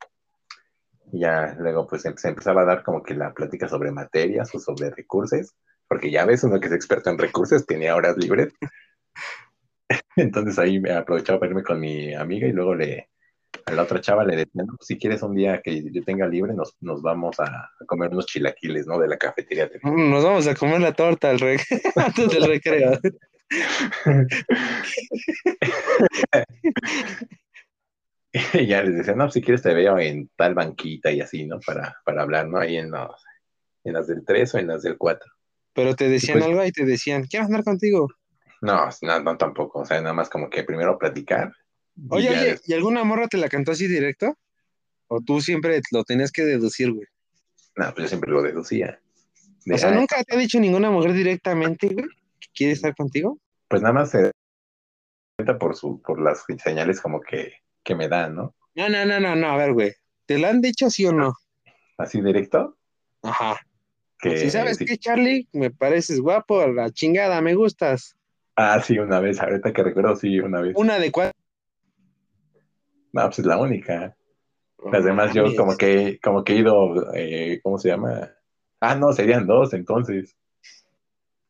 [1.12, 4.54] Y ya luego pues em- se empezaba a dar como que la plática sobre materias
[4.54, 5.54] o sobre recursos,
[5.88, 8.52] porque ya ves, uno que es experto en recursos tiene horas libres.
[10.16, 13.10] Entonces ahí me aprovechaba para irme con mi amiga y luego le,
[13.66, 16.54] a la otra chava le decía, no, si quieres un día que yo tenga libre,
[16.54, 18.98] nos, nos vamos a, comer unos chilaquiles, ¿no?
[18.98, 19.68] De la cafetería.
[19.82, 21.64] Mm, Nos vamos a comer la torta al rec-
[21.96, 22.92] antes del recreo.
[28.52, 31.58] Y ya les decía, no, si quieres te veo en tal banquita y así, ¿no?
[31.60, 32.58] Para, para hablar, ¿no?
[32.58, 33.10] Ahí en, los,
[33.84, 35.30] en las del 3 o en las del 4.
[35.72, 38.08] Pero te decían Pues- algo y te decían, quiero andar contigo.
[38.60, 39.80] No, no, no tampoco.
[39.80, 41.50] O sea, nada más como que primero platicar.
[42.10, 44.36] Oye, oye, ¿y alguna morra te la cantó así directo?
[45.08, 47.06] ¿O tú siempre lo tenías que deducir, güey?
[47.76, 49.00] No, pues yo siempre lo deducía.
[49.64, 52.06] De, O sea, "Ah, ¿nunca te ha dicho ninguna mujer directamente, güey,
[52.40, 53.38] que quiere estar contigo?
[53.68, 54.30] Pues nada más se
[55.36, 58.54] cuenta por, su, por las señales como que, que me dan, ¿no?
[58.74, 59.92] No, no, no, no, no, a ver, güey.
[60.26, 61.34] ¿Te la han dicho sí o no?
[61.98, 62.76] Así directo.
[63.22, 63.58] Ajá.
[64.18, 64.84] Que, Si sabes sí.
[64.86, 68.16] qué, Charlie, me pareces guapo, la chingada, me gustas.
[68.56, 70.74] Ah, sí, una vez, ahorita que recuerdo, sí, una vez.
[70.76, 71.38] Una de cuatro.
[73.12, 74.16] No, pues es la única.
[74.92, 78.30] Las demás yo como que, como que he ido, eh, ¿cómo se llama?
[78.80, 80.36] Ah, no, serían dos entonces.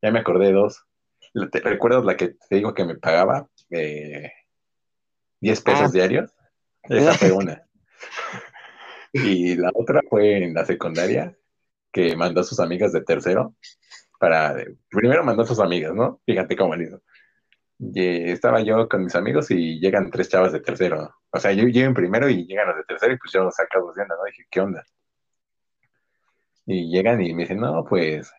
[0.00, 0.84] Ya me acordé de dos.
[1.50, 3.48] ¿Te recuerdas la que te digo que me pagaba?
[3.70, 4.30] Eh,
[5.40, 5.92] 10 pesos Ah.
[5.92, 6.32] diarios.
[6.84, 7.62] Esa fue una.
[9.12, 11.34] Y la otra fue en la secundaria,
[11.90, 13.54] que mandó a sus amigas de tercero
[14.20, 14.54] para...
[14.90, 16.20] Primero mandó a sus amigas, ¿no?
[16.26, 17.02] Fíjate cómo le hizo.
[17.78, 21.14] Y, eh, estaba yo con mis amigos y llegan tres chavas de tercero.
[21.30, 23.92] O sea, yo llego en primero y llegan los de tercero y pues yo saco
[23.92, 24.24] de onda, ¿no?
[24.24, 24.84] Dije, ¿qué onda?
[26.66, 28.32] Y llegan y me dicen, no, pues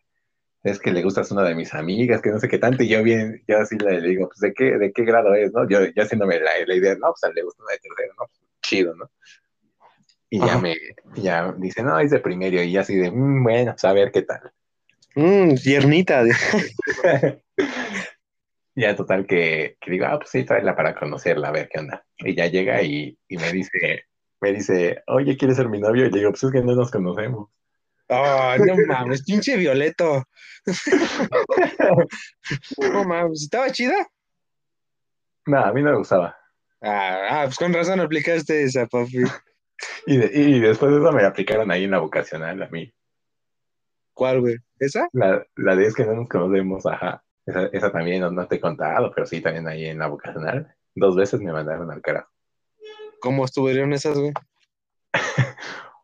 [0.64, 2.84] es que le gustas a una de mis amigas, que no sé qué tanto.
[2.84, 5.68] Y yo bien, yo así le digo, pues ¿de qué, de qué grado es, no?
[5.70, 8.26] Yo, yo haciéndome la, la idea, no, pues le gusta una de tercero, ¿no?
[8.62, 9.10] Chido, ¿no?
[10.30, 10.76] Y ya me,
[11.16, 12.62] ya dice, no, es de primero.
[12.62, 14.52] Y así de, "Mm, bueno, pues a ver qué tal.
[15.16, 16.24] Mmm, tiernita.
[18.80, 22.06] Ya total que, que digo, ah, pues sí, tráela para conocerla, a ver qué onda.
[22.20, 24.04] Y ya llega y, y me dice,
[24.40, 26.06] me dice, oye, ¿quieres ser mi novio?
[26.06, 27.50] Y le digo, pues es que no nos conocemos.
[28.08, 30.24] Ay, no mames, pinche Violeto.
[32.78, 33.96] No mames, ¿estaba chida?
[35.48, 36.38] No, a mí no me gustaba.
[36.82, 39.24] Ah, ah, pues con razón aplicaste esa, papi.
[40.06, 42.94] Y, de- y después de eso me aplicaron ahí en la vocacional a mí.
[44.14, 44.58] ¿Cuál, güey?
[44.80, 45.08] ¿Esa?
[45.14, 47.24] La, la de es que no nos conocemos, ajá.
[47.48, 50.76] Esa, esa también no, no te he contado, pero sí, también ahí en la vocacional.
[50.94, 52.30] Dos veces me mandaron al carajo.
[53.22, 54.34] ¿Cómo estuvieron esas, güey?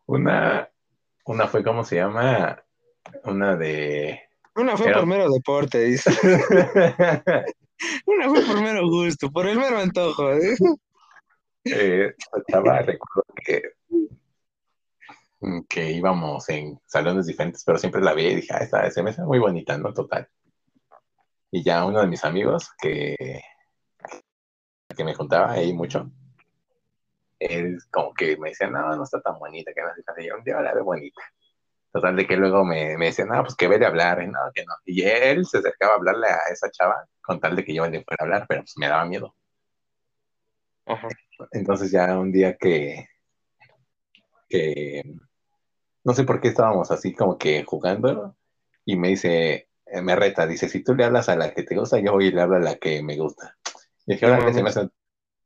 [0.06, 0.68] Una,
[1.24, 2.62] una fue, ¿cómo se llama?
[3.24, 4.20] Una de...
[4.56, 6.10] Una fue por mero deporte, dice.
[8.06, 10.32] Una fue por mero gusto, por el mero antojo.
[10.32, 10.56] ¿eh?
[11.64, 13.62] eh, estaba, recuerdo que,
[15.68, 19.12] que íbamos en salones diferentes, pero siempre la vi y dije, ah, esta se me
[19.24, 19.92] muy bonita, ¿no?
[19.92, 20.28] Total.
[21.54, 23.14] Y ya uno de mis amigos que,
[24.96, 26.10] que me juntaba ahí mucho,
[27.38, 30.24] él como que me decía, no, no está tan bonita, que no qué".
[30.24, 31.22] Y yo, un día la veo bonita.
[31.92, 34.40] Total, de que luego me, me decía, no, pues que ve de hablar, y no,
[34.52, 34.74] que no.
[34.84, 38.02] Y él se acercaba a hablarle a esa chava con tal de que yo le
[38.02, 39.36] fuera a hablar, pero pues me daba miedo.
[40.86, 41.06] Ajá.
[41.52, 43.06] Entonces ya un día que,
[44.48, 45.04] que
[46.02, 48.36] no sé por qué estábamos así como que jugando
[48.84, 49.68] y me dice,
[50.02, 52.32] me reta, dice, si tú le hablas a la que te gusta, yo voy y
[52.32, 53.56] le hablo a la que me gusta.
[54.06, 54.88] Y dije, órale, se me hace,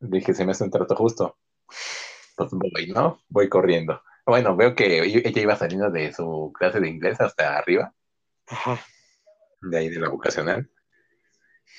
[0.00, 1.38] dije, se me hace un trato justo.
[2.36, 3.20] Pues voy, ¿no?
[3.28, 4.02] Voy corriendo.
[4.24, 7.92] Bueno, veo que ella iba saliendo de su clase de inglés hasta arriba,
[8.46, 8.78] Ajá.
[9.62, 10.70] de ahí de la vocacional.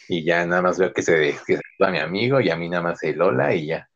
[0.07, 2.67] Y ya nada más veo que se que se va mi amigo y a mí
[2.67, 3.89] nada más el Lola y ya.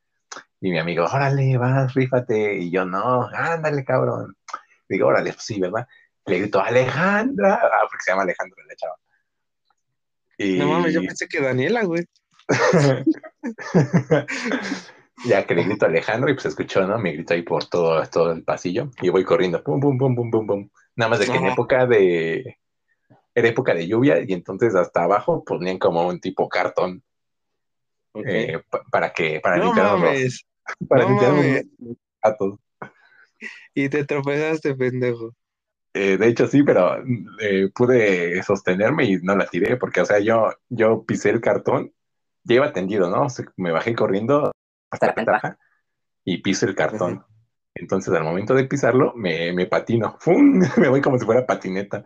[0.61, 2.55] Y mi amigo, órale, vas, rífate.
[2.59, 4.37] Y yo, no, ándale, cabrón.
[4.87, 5.87] Digo, órale, pues sí, ¿verdad?
[6.25, 7.55] Le grito, Alejandra.
[7.63, 8.95] Ah, porque se llama Alejandra la chava.
[10.37, 12.05] Y No mames, yo pensé que Daniela, güey.
[15.25, 16.97] ya que le grito a Alejandro y pues escuchó, ¿no?
[16.97, 20.31] Me grito ahí por todo, todo el pasillo y voy corriendo, pum, pum, pum, pum,
[20.31, 20.69] pum, pum.
[20.95, 22.57] Nada más de que en época de...
[23.35, 27.03] Era época de lluvia y entonces hasta abajo ponían como un tipo cartón
[28.11, 28.25] Ok.
[28.27, 30.45] eh, pa- para que, para no los, mames.
[30.87, 31.65] para no limpiarnos mames.
[31.79, 32.59] los gatos.
[33.73, 35.33] Y te tropezaste, pendejo.
[35.93, 36.97] Eh, de hecho, sí, pero
[37.39, 41.93] eh, pude sostenerme y no la tiré, porque, o sea, yo, yo pisé el cartón,
[42.43, 43.23] ya iba tendido, ¿no?
[43.23, 44.51] O sea, me bajé corriendo
[44.89, 45.57] hasta la ventaja
[46.23, 47.23] y piso el cartón.
[47.75, 50.17] Entonces, al momento de pisarlo, me, me patino.
[50.19, 50.61] ¡Fum!
[50.77, 52.03] Me voy como si fuera patineta.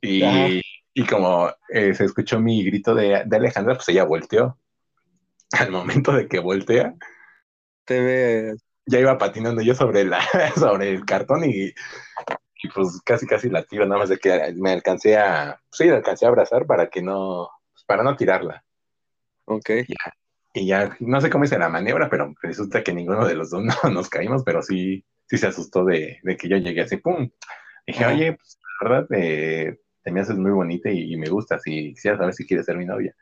[0.00, 0.62] Y.
[0.96, 4.58] Y como eh, se escuchó mi grito de, de Alejandra, pues ella volteó.
[5.58, 6.94] Al momento de que voltea,
[7.84, 8.54] Te
[8.86, 10.20] ya iba patinando yo sobre, la,
[10.56, 11.72] sobre el cartón y,
[12.64, 15.96] y pues casi casi la tiro, nada más de que me alcancé a, sí, la
[15.96, 17.50] alcancé a abrazar para que no,
[17.86, 18.64] para no tirarla.
[19.44, 19.70] Ok.
[20.54, 23.62] Y ya, no sé cómo hice la maniobra, pero resulta que ninguno de los dos
[23.84, 27.28] no, nos caímos, pero sí, sí se asustó de, de que yo llegué así, ¡pum!
[27.86, 31.60] Dije, oye, pues la verdad, eh, te me haces muy bonita y, y me gustas
[31.66, 33.14] y quisiera saber si quieres ser mi novia.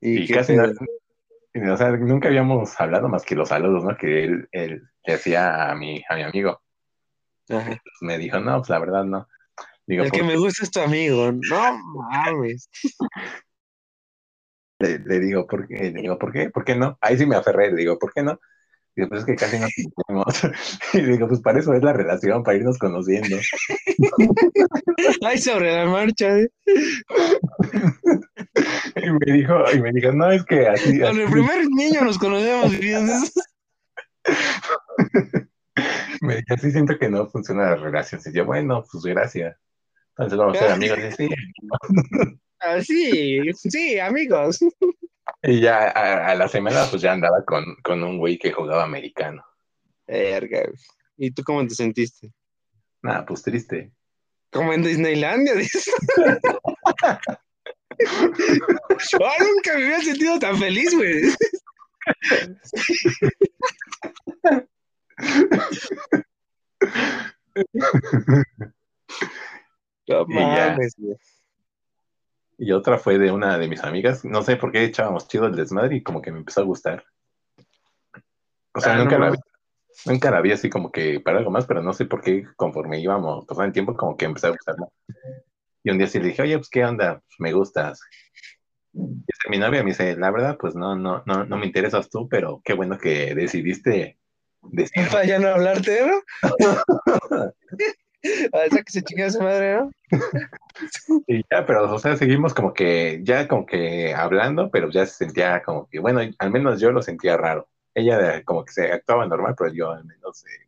[0.00, 3.96] Y, casi, o sea, nunca habíamos hablado más que los saludos, ¿no?
[3.96, 6.60] Que él, él le hacía a mi, a mi amigo.
[7.50, 7.68] Ajá.
[7.68, 9.26] Pues me dijo, no, pues la verdad no.
[9.86, 11.32] Digo, El que "¿Por me gusta es tu amigo.
[11.32, 11.78] No
[12.10, 12.68] mames.
[14.80, 15.90] Le, le digo, ¿por qué?
[15.90, 16.50] Le digo, ¿por qué?
[16.50, 16.96] ¿Por qué no?
[17.00, 18.38] Ahí sí me aferré, le digo, ¿por qué no?
[18.94, 20.56] Digo, pues es que casi no nos conocemos.
[20.94, 23.38] Y digo, pues para eso es la relación, para irnos conociendo.
[25.24, 26.38] Ay, sobre la marcha.
[26.38, 26.48] ¿eh?
[28.96, 32.02] Y me dijo, y me dijo, no, es que así, Con el así- primer niño
[32.02, 33.08] nos conocemos bien.
[36.20, 38.20] Me dijo, así siento que no funciona la relación.
[38.24, 39.56] Y yo, bueno, pues gracias.
[40.10, 40.98] Entonces vamos a ser amigos.
[40.98, 41.28] Y, sí.
[42.60, 44.58] Ah, sí, sí, amigos.
[45.42, 48.82] Y ya a, a la semana, pues ya andaba con, con un güey que jugaba
[48.82, 49.44] americano.
[50.06, 50.62] Verga.
[50.62, 50.78] güey.
[51.16, 52.32] ¿Y tú cómo te sentiste?
[53.02, 53.92] Nada, pues triste.
[54.50, 55.90] Como en Disneylandia, dices.
[58.00, 61.22] Ay, nunca me había sentido tan feliz, güey.
[70.08, 70.96] No Y mames,
[72.74, 74.24] otra fue de una de mis amigas.
[74.24, 77.04] No sé por qué echábamos chido el desmadre y como que me empezó a gustar.
[78.72, 79.38] O sea, Ah, nunca no la vi.
[80.06, 83.00] Nunca la vi así como que para algo más, pero no sé por qué conforme
[83.00, 84.86] íbamos pasando el tiempo como que empecé a gustarla.
[85.82, 88.00] Y un día sí le dije, oye, pues qué onda, pues me gustas.
[88.92, 92.28] Y mi novia me dice, la verdad, pues no, no, no, no me interesas tú,
[92.28, 94.18] pero qué bueno que decidiste
[94.70, 94.92] decir.
[95.12, 96.22] Para ya no hablarte, ¿no?
[98.52, 99.90] A esa que se chinga a su madre, ¿no?
[101.26, 105.24] Y ya, pero o sea, seguimos como que, ya como que hablando, pero ya se
[105.24, 107.68] sentía como que, bueno, al menos yo lo sentía raro.
[107.94, 110.66] Ella como que se actuaba normal, pero yo al menos eh,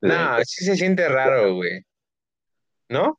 [0.00, 1.84] No, sí se siente raro, güey.
[2.88, 3.18] ¿No?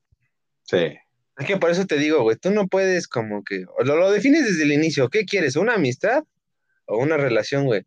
[0.63, 0.97] sí.
[1.37, 4.45] Es que por eso te digo, güey, tú no puedes como que, lo, lo defines
[4.45, 5.57] desde el inicio, ¿qué quieres?
[5.57, 6.23] ¿Una amistad
[6.85, 7.85] o una relación, güey?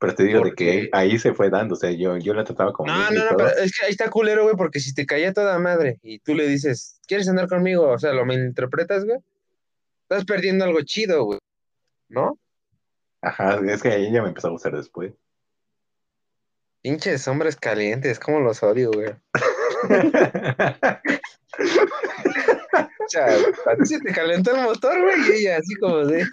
[0.00, 2.72] Pero te digo de que ahí se fue dando, o sea, yo, yo la trataba
[2.72, 2.90] como...
[2.90, 5.58] No, no, no, pero es que ahí está culero, güey, porque si te caía toda
[5.58, 7.86] madre y tú le dices, ¿quieres andar conmigo?
[7.86, 9.18] O sea, lo malinterpretas, güey.
[10.08, 11.38] Estás perdiendo algo chido, güey.
[12.08, 12.38] ¿No?
[13.20, 15.12] Ajá, es que ella me empezó a gustar después.
[16.80, 19.14] Pinches hombres calientes, cómo los odio, güey.
[23.00, 26.24] O sea, a ti se te calentó el motor, güey, y ella así como de.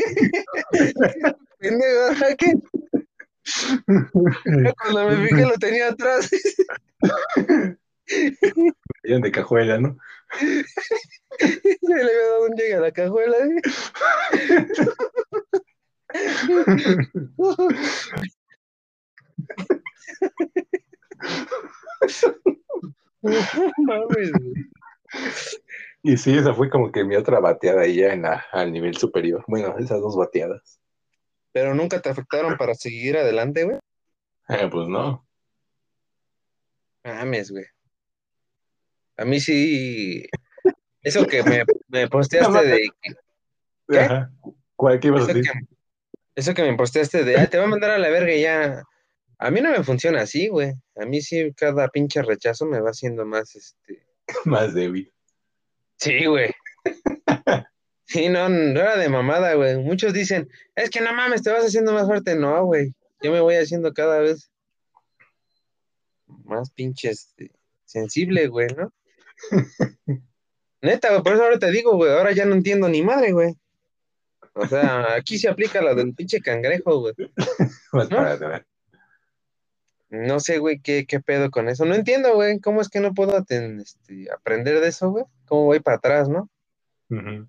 [1.59, 2.53] Pendejo, ¿a qué?
[4.77, 6.29] Cuando me fijé lo tenía atrás.
[9.03, 9.97] De cajuela, ¿no?
[10.39, 13.37] Ya le había dado un llegue a la cajuela.
[13.37, 13.61] ¿eh?
[23.77, 24.31] Mames.
[26.03, 28.95] Y sí, esa fue como que mi otra bateada ahí ya en la, al nivel
[28.95, 29.43] superior.
[29.47, 30.79] Bueno, esas dos bateadas.
[31.59, 33.79] Pero nunca te afectaron para seguir adelante, güey.
[34.47, 35.27] Eh, pues no.
[37.03, 37.65] Mames, güey.
[39.17, 40.23] A mí sí.
[41.01, 42.89] Eso que me, me posteaste de.
[43.89, 43.99] ¿Qué?
[43.99, 44.31] Ajá.
[44.75, 45.51] ¿Cuál que ibas a Eso decir?
[45.51, 45.59] que,
[46.35, 47.37] eso que me posteaste de.
[47.37, 48.83] "Ah, te va a mandar a la verga y ya.
[49.39, 50.73] A mí no me funciona así, güey.
[50.95, 54.05] A mí sí, cada pinche rechazo me va haciendo más este.
[54.45, 55.11] Más débil.
[55.95, 56.53] Sí, güey.
[58.07, 59.77] Sí, no, no era de mamada, güey.
[59.77, 62.35] Muchos dicen, es que no mames, te vas haciendo más fuerte.
[62.35, 62.93] No, güey.
[63.21, 64.49] Yo me voy haciendo cada vez
[66.45, 67.51] más pinche este,
[67.85, 68.93] sensible, güey, ¿no?
[70.81, 73.55] Neta, güey, por eso ahora te digo, güey, ahora ya no entiendo ni madre, güey.
[74.53, 77.13] O sea, aquí se aplica la del pinche cangrejo, güey.
[77.91, 78.25] Más ¿No?
[80.09, 81.83] No sé, güey, qué, qué pedo con eso.
[81.83, 85.25] No entiendo, güey, cómo es que no puedo este, aprender de eso, güey.
[85.45, 86.49] ¿Cómo voy para atrás, no?
[87.09, 87.47] O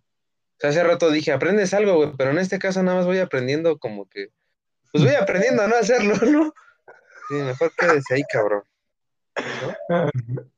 [0.59, 3.79] sea, hace rato dije, aprendes algo, güey, pero en este caso nada más voy aprendiendo
[3.79, 4.29] como que,
[4.93, 6.53] pues voy aprendiendo a no hacerlo, ¿no?
[7.29, 8.63] Sí, mejor quédese ahí, cabrón.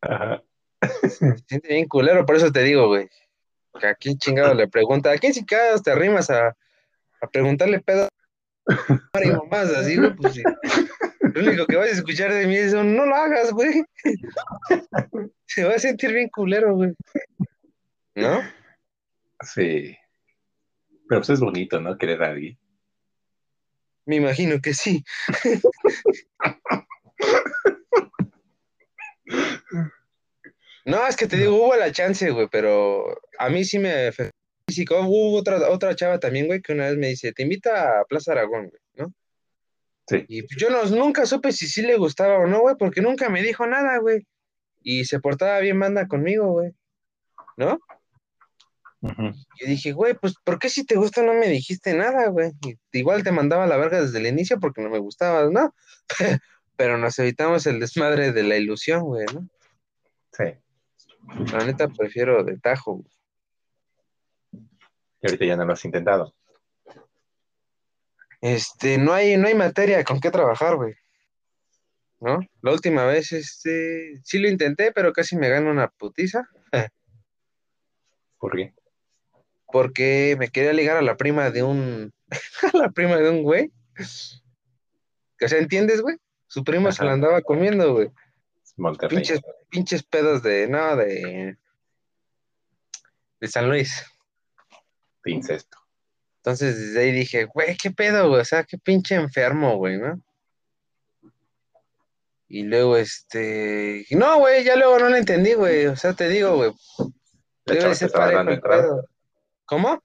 [0.00, 0.42] Ajá.
[1.02, 3.08] Se siente bien culero, por eso te digo, güey.
[3.78, 6.56] Que a quién chingado le pregunta, ¿a quién si cada te arrimas a,
[7.20, 8.08] a preguntarle pedo
[9.22, 10.14] y mamás así, güey?
[10.14, 10.42] Pues sí.
[11.20, 13.84] Lo único que vas a escuchar de mí es un, no lo hagas, güey.
[15.46, 16.92] Se va a sentir bien culero, güey.
[18.14, 18.42] ¿No?
[19.42, 19.96] Sí.
[21.08, 21.98] Pero pues es bonito, ¿no?
[21.98, 22.58] Querer a alguien.
[24.06, 25.04] Me imagino que sí.
[30.84, 33.04] No, es que te digo, hubo la chance, güey, pero
[33.38, 34.10] a mí sí me
[34.66, 34.98] físico.
[35.00, 38.32] Hubo otra, otra chava también, güey, que una vez me dice, te invita a Plaza
[38.32, 39.14] Aragón, güey, ¿no?
[40.06, 40.24] Sí.
[40.26, 43.28] Y pues yo no, nunca supe si sí le gustaba o no, güey, porque nunca
[43.28, 44.26] me dijo nada, güey.
[44.82, 46.72] Y se portaba bien banda conmigo, güey.
[47.56, 47.78] ¿No?
[49.02, 52.52] Y dije, güey, pues, ¿por qué si te gusta no me dijiste nada, güey?
[52.92, 55.74] Igual te mandaba a la verga desde el inicio porque no me gustabas, ¿no?
[56.76, 59.48] Pero nos evitamos el desmadre de la ilusión, güey, ¿no?
[60.32, 60.54] Sí.
[61.52, 63.10] La neta prefiero de tajo, güey.
[65.22, 66.34] Y ahorita ya no lo has intentado.
[68.40, 70.94] Este, no hay, no hay materia con qué trabajar, güey.
[72.20, 72.40] ¿No?
[72.60, 76.48] La última vez, este, sí lo intenté, pero casi me gano una putiza.
[78.38, 78.74] ¿Por qué?
[79.72, 82.12] Porque me quería ligar a la prima de un,
[82.72, 83.72] a la prima de un güey.
[83.98, 86.16] O sea, ¿entiendes, güey?
[86.46, 88.10] Su prima se la andaba comiendo, güey.
[88.76, 89.16] Monterrey.
[89.16, 91.56] Pinches, pinches pedos de, no, de,
[93.40, 94.04] de San Luis.
[95.24, 95.78] de incesto.
[96.38, 100.20] Entonces, desde ahí dije, güey, qué pedo, güey, o sea, qué pinche enfermo, güey, ¿no?
[102.48, 106.56] Y luego, este, no, güey, ya luego no lo entendí, güey, o sea, te digo,
[106.56, 106.72] güey,
[107.66, 109.04] debe ser parejo el pedo.
[109.70, 110.02] ¿Cómo?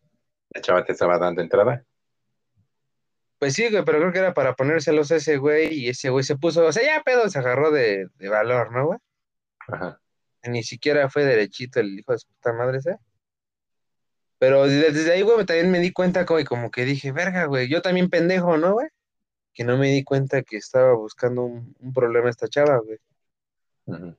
[0.52, 1.84] La chava te estaba dando entrada.
[3.40, 6.24] Pues sí, güey, pero creo que era para ponérselos a ese güey, y ese güey
[6.24, 9.00] se puso, o sea, ya pedo se agarró de, de valor, ¿no, güey?
[9.68, 10.00] Ajá.
[10.44, 13.00] Ni siquiera fue derechito el hijo de su puta madre ese.
[14.38, 17.82] Pero desde, ahí, güey, también me di cuenta, güey, como que dije, verga, güey, yo
[17.82, 18.90] también pendejo, ¿no, güey?
[19.52, 23.00] Que no me di cuenta que estaba buscando un, un problema esta chava, güey.
[23.86, 24.16] Ujú.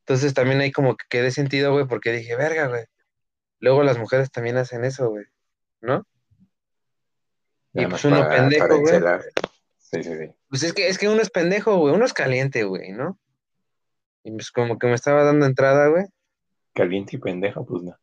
[0.00, 2.84] Entonces también ahí como que quedé sentido, güey, porque dije, verga, güey.
[3.62, 5.24] Luego las mujeres también hacen eso, güey,
[5.80, 6.04] ¿no?
[7.74, 9.00] Y pues uno para- pendejo, güey.
[9.78, 10.34] Sí, sí, sí.
[10.48, 13.20] Pues es que, es que uno es pendejo, güey, uno es caliente, güey, ¿no?
[14.24, 16.06] Y pues como que me estaba dando entrada, güey.
[16.74, 17.96] Caliente y pendejo, pues no.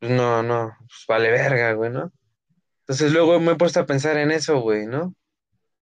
[0.00, 2.12] Pues no, no, pues vale verga, güey, ¿no?
[2.80, 5.14] Entonces luego me he puesto a pensar en eso, güey, ¿no?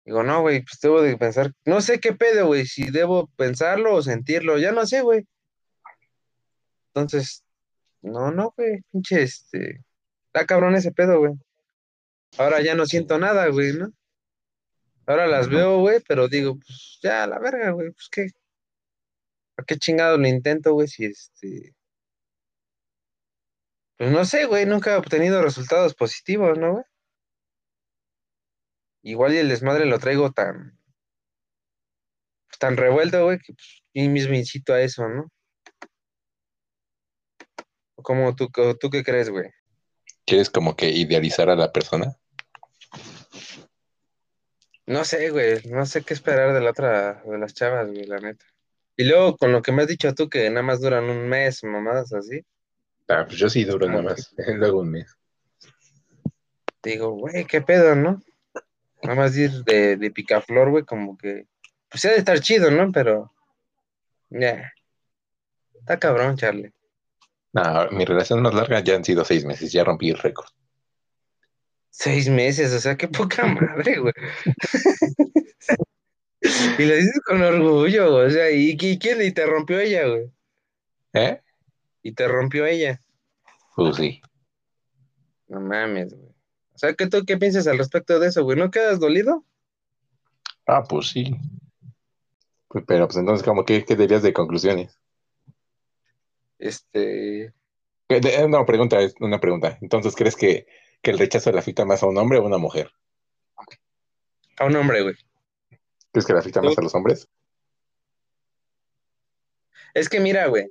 [0.04, 3.94] Digo, no, güey, pues debo de pensar, no sé qué pedo, güey, si debo pensarlo
[3.94, 5.28] o sentirlo, ya no sé, güey.
[6.88, 7.41] Entonces,
[8.02, 9.84] no, no, güey, pinche, este,
[10.26, 11.32] está cabrón ese pedo, güey.
[12.38, 13.92] Ahora ya no siento nada, güey, ¿no?
[15.06, 18.28] Ahora las veo, güey, pero digo, pues ya, la verga, güey, pues qué.
[19.56, 20.88] ¿A qué chingado lo intento, güey?
[20.88, 21.74] Si este.
[23.96, 26.84] Pues no sé, güey, nunca he obtenido resultados positivos, ¿no, güey?
[29.02, 30.78] Igual y el desmadre lo traigo tan.
[32.58, 35.30] tan revuelto, güey, que pues, yo mismo incito a eso, ¿no?
[37.94, 39.50] ¿O ¿Cómo tú, qué crees, güey?
[40.24, 42.16] ¿Quieres como que idealizar a la persona?
[44.86, 48.18] No sé, güey, no sé qué esperar de la otra, de las chavas, güey, la
[48.18, 48.44] neta.
[48.96, 51.64] Y luego con lo que me has dicho tú, que nada más duran un mes,
[51.64, 52.44] mamadas así,
[53.08, 54.34] Ah, pues yo sí duro nada más.
[54.56, 55.16] Luego un mes.
[56.82, 58.22] digo, güey, qué pedo, ¿no?
[59.02, 61.46] Nada más ir de, de picaflor, güey, como que,
[61.90, 62.90] pues ha de estar chido, ¿no?
[62.92, 63.32] Pero,
[64.30, 64.72] ya,
[65.80, 66.72] está cabrón, Charlie.
[67.52, 69.72] No, mi relación más larga ya han sido seis meses.
[69.72, 70.48] Ya rompí el récord.
[71.90, 74.14] Seis meses, o sea, qué poca madre, güey.
[76.78, 79.22] y lo dices con orgullo, güey, o sea, ¿y, y quién?
[79.22, 80.32] Y te rompió ella, güey.
[81.12, 81.40] ¿Eh?
[82.02, 83.02] Y te rompió ella.
[83.76, 84.22] Pues sí.
[85.48, 86.32] No mames, güey.
[86.74, 88.58] O sea, ¿qué tú qué piensas al respecto de eso, güey?
[88.58, 89.44] ¿No quedas dolido?
[90.66, 91.36] Ah, pues sí.
[92.86, 94.98] Pero pues entonces, como que, ¿qué dirías de conclusiones?
[96.62, 97.46] Este,
[98.08, 99.78] Eh, de- No, pregunta, es una pregunta.
[99.80, 100.66] Entonces, ¿crees que,
[101.02, 102.90] que el rechazo le afecta más a un hombre o a una mujer?
[104.58, 105.14] a un hombre, güey.
[106.12, 107.28] ¿Crees que le afecta más a los hombres?
[109.94, 110.70] Es que mira, güey.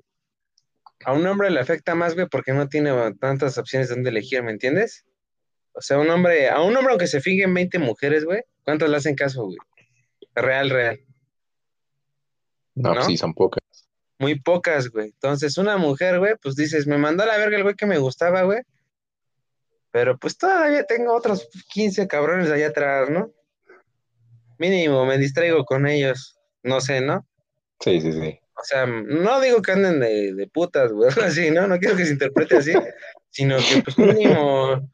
[1.04, 4.52] A un hombre le afecta más, güey, porque no tiene tantas opciones donde elegir, ¿me
[4.52, 5.06] entiendes?
[5.74, 8.90] O sea, un hombre, a un hombre aunque se fije en 20 mujeres, güey, ¿cuántas
[8.90, 9.58] le hacen caso, güey?
[10.36, 11.00] Real, real.
[12.76, 13.02] No, ¿No?
[13.04, 13.64] sí, son pocas.
[14.22, 15.08] Muy pocas, güey.
[15.08, 17.98] Entonces, una mujer, güey, pues dices, me mandó a la verga el güey que me
[17.98, 18.62] gustaba, güey.
[19.90, 23.34] Pero pues todavía tengo otros 15 cabrones allá atrás, ¿no?
[24.60, 26.40] Mínimo, me distraigo con ellos.
[26.62, 27.28] No sé, ¿no?
[27.80, 28.40] Sí, sí, sí.
[28.56, 31.66] O sea, no digo que anden de, de putas, güey, así, ¿no?
[31.66, 32.74] No quiero que se interprete así,
[33.32, 34.88] sino que pues mínimo,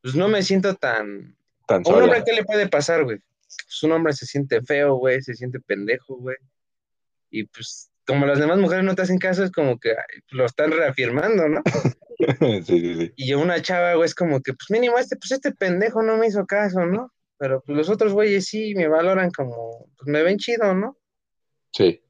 [0.00, 1.36] pues no me siento tan...
[1.66, 2.22] Tan un hombre.
[2.24, 3.18] ¿qué le puede pasar, güey?
[3.18, 6.36] Pues un hombre se siente feo, güey, se siente pendejo, güey.
[7.28, 10.44] Y pues como las demás mujeres no te hacen caso, es como que ay, lo
[10.46, 11.62] están reafirmando, ¿no?
[12.64, 13.12] sí, sí, sí.
[13.16, 16.16] Y yo una chava, güey, es como que, pues mínimo este, pues este pendejo no
[16.16, 17.12] me hizo caso, ¿no?
[17.38, 20.96] Pero pues los otros güeyes sí me valoran como, pues me ven chido, ¿no?
[21.72, 22.00] Sí.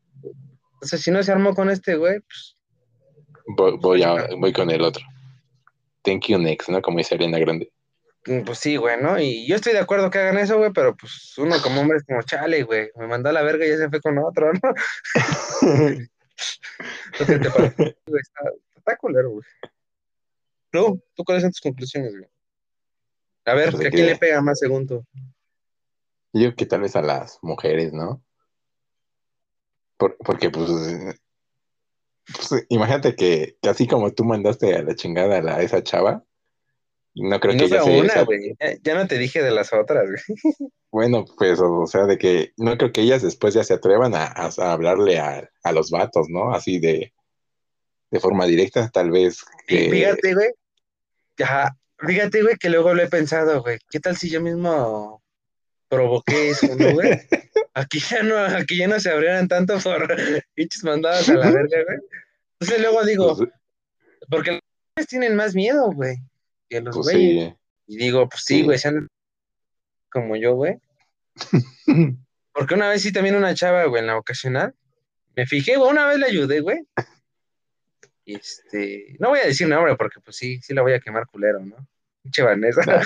[0.74, 2.56] Entonces, si no se armó con este güey, pues
[3.48, 5.04] Voy, voy, a- voy con el otro.
[6.02, 6.82] Thank you next, ¿no?
[6.82, 7.70] Como dice Ariana Grande.
[8.26, 9.18] Mm, Pues sí, güey, ¿no?
[9.20, 12.04] Y yo estoy de acuerdo que hagan eso, güey, pero pues uno como hombre es
[12.04, 14.60] como, chale, güey, me mandó a la verga y ya se fue con otro, ¿no?
[17.16, 18.40] Que te parece, güey, está,
[18.76, 19.44] está culero, güey.
[20.70, 21.02] ¿Tú?
[21.14, 22.28] ¿Tú cuáles son tus conclusiones, güey?
[23.46, 25.04] A ver, Pues ¿que de ¿a quién que- le pega más según tú?
[26.34, 28.22] Yo que tal vez a las mujeres, ¿no?
[29.96, 30.68] Por- porque, pues,
[32.50, 35.82] pues, imagínate que, que así como tú mandaste a la chingada a la- a esa
[35.82, 36.22] chava,
[37.16, 38.00] no creo que no fue ella se...
[38.00, 38.56] una, güey.
[38.60, 40.38] Ya, ya no te dije de las otras, güey.
[40.92, 44.24] Bueno, pues, o, sea, de que no creo que ellas después ya se atrevan a,
[44.24, 46.54] a- a hablarle a, a los vatos, ¿no?
[46.54, 47.12] Así de,
[48.10, 49.90] de forma directa, tal vez que...
[49.90, 50.48] fíjate, güey.
[51.42, 53.78] Ajá, fíjate, güey, que luego lo he pensado, güey.
[53.90, 55.22] ¿Qué tal si yo mismo
[55.88, 57.10] provoqué eso, no, güey?
[57.74, 60.08] Aquí ya no, aquí ya no se abrieran tanto por
[60.54, 61.98] pinches mandadas a la verga, güey.
[62.58, 63.50] Entonces luego digo, pues,
[64.30, 64.60] porque
[64.96, 66.16] los tienen más miedo, güey,
[66.68, 67.50] que los pues güeyes.
[67.50, 67.56] sí.
[67.88, 68.62] Y digo, pues sí, Sí.
[68.64, 69.08] güey, sean
[70.10, 70.78] como yo, güey.
[72.52, 74.74] Porque una vez sí también una chava, güey, en la vocacional,
[75.36, 76.78] me fijé, güey, una vez le ayudé, güey.
[78.24, 81.26] Y este, no voy a decir nombre porque pues sí, sí la voy a quemar
[81.26, 81.76] culero, ¿no?
[82.22, 82.82] Pinche Vanessa.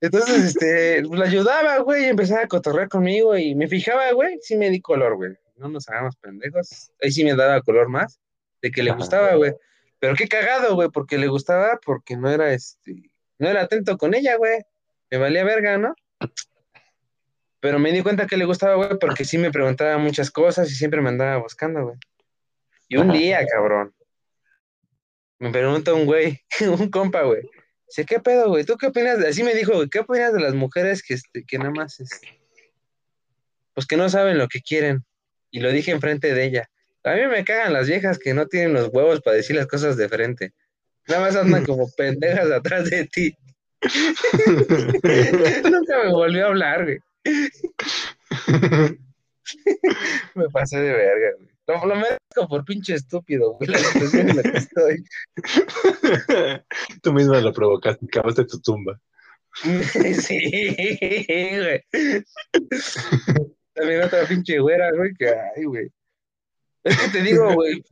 [0.00, 4.38] Entonces, este, pues, la ayudaba, güey, y empezaba a cotorrear conmigo y me fijaba, güey,
[4.42, 5.32] sí me di color, güey.
[5.56, 6.90] No nos hagamos pendejos.
[7.00, 8.20] Ahí sí me daba color más
[8.64, 9.52] de que le gustaba, güey.
[9.98, 14.14] Pero qué cagado, güey, porque le gustaba porque no era, este, no era atento con
[14.14, 14.62] ella, güey.
[15.10, 15.94] Me valía verga, ¿no?
[17.60, 20.74] Pero me di cuenta que le gustaba, güey, porque sí me preguntaba muchas cosas y
[20.74, 21.96] siempre me andaba buscando, güey.
[22.88, 23.94] Y un día, cabrón,
[25.38, 26.40] me pregunta un güey,
[26.80, 27.42] un compa, güey.
[27.86, 28.64] Dice, ¿qué pedo, güey?
[28.64, 29.18] ¿Tú qué opinas?
[29.18, 32.00] de-?" Así me dijo, güey, ¿qué opinas de las mujeres que, este, que nada más,
[32.00, 32.40] este,
[33.74, 35.04] pues que no saben lo que quieren?
[35.50, 36.70] Y lo dije enfrente de ella.
[37.04, 39.96] A mí me cagan las viejas que no tienen los huevos para decir las cosas
[39.98, 40.54] de frente.
[41.06, 43.36] Nada más andan como pendejas atrás de ti.
[45.70, 46.98] Nunca me volvió a hablar, güey.
[50.34, 51.50] Me pasé de verga, güey.
[51.66, 55.04] Lo, lo merezco por pinche estúpido, güey, la situación en la que estoy.
[57.02, 59.00] Tú misma lo provocaste, cavaste tu tumba.
[59.62, 60.50] Sí,
[61.58, 61.84] güey.
[63.72, 65.90] También otra pinche güera, güey, que ay, güey.
[66.84, 67.82] Es que te digo, güey,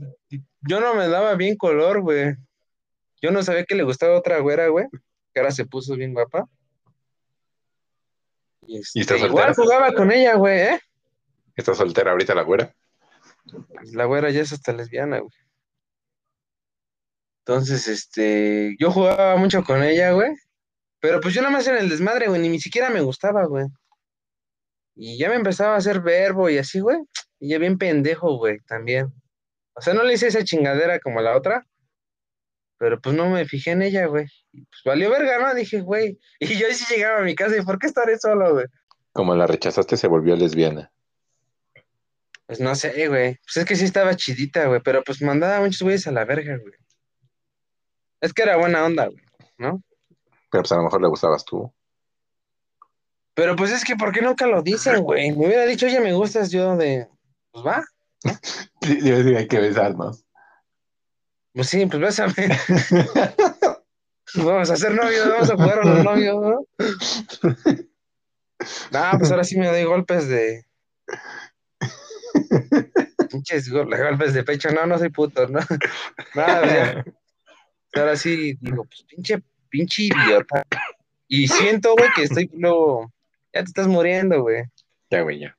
[0.60, 2.36] yo no me daba bien color, güey.
[3.22, 4.86] Yo no sabía que le gustaba otra güera, güey,
[5.32, 6.46] que ahora se puso bien guapa.
[8.66, 10.80] Y, este, ¿Y está igual jugaba con ella, güey, ¿eh?
[11.56, 12.74] ¿Estás soltera ahorita la güera?
[13.74, 15.32] Pues la güera ya es hasta lesbiana, güey.
[17.44, 20.30] Entonces, este, yo jugaba mucho con ella, güey.
[21.00, 23.66] Pero pues yo nada más en el desmadre, güey, ni siquiera me gustaba, güey.
[24.94, 26.98] Y ya me empezaba a hacer verbo y así, güey.
[27.42, 29.12] Y ya bien pendejo, güey, también.
[29.72, 31.66] O sea, no le hice esa chingadera como la otra.
[32.78, 34.26] Pero pues no me fijé en ella, güey.
[34.52, 35.52] Y pues valió verga, ¿no?
[35.52, 36.20] Dije, güey.
[36.38, 38.66] Y yo sí llegaba a mi casa y ¿por qué estaré solo, güey?
[39.12, 40.92] Como la rechazaste, se volvió lesbiana.
[42.46, 43.40] Pues no sé, güey.
[43.44, 44.80] Pues es que sí estaba chidita, güey.
[44.80, 46.74] Pero pues mandaba a muchos güeyes a la verga, güey.
[48.20, 49.24] Es que era buena onda, güey.
[49.58, 49.82] ¿No?
[50.48, 51.74] Pero pues a lo mejor le gustabas tú.
[53.34, 55.32] Pero pues es que, ¿por qué nunca lo dicen, güey?
[55.32, 57.08] Me hubiera dicho, oye, me gustas yo de.
[57.52, 57.84] Pues va.
[59.04, 60.24] Yo decía, hay que besarnos.
[61.52, 62.34] Pues sí, pues bésame.
[64.34, 66.66] Vamos a ser novios, vamos a jugar a los novios, ¿no?
[68.92, 70.64] No, pues ahora sí me doy golpes de.
[73.28, 74.70] Pinches gol- golpes de pecho.
[74.70, 75.58] No, no soy puto, ¿no?
[76.36, 77.04] Nada, ya.
[77.94, 80.62] Ahora sí digo, pues pinche, pinche idiota.
[81.26, 83.12] Y siento, güey, que estoy luego.
[83.52, 84.62] Ya te estás muriendo, güey.
[85.10, 85.56] Ya, güey, ya.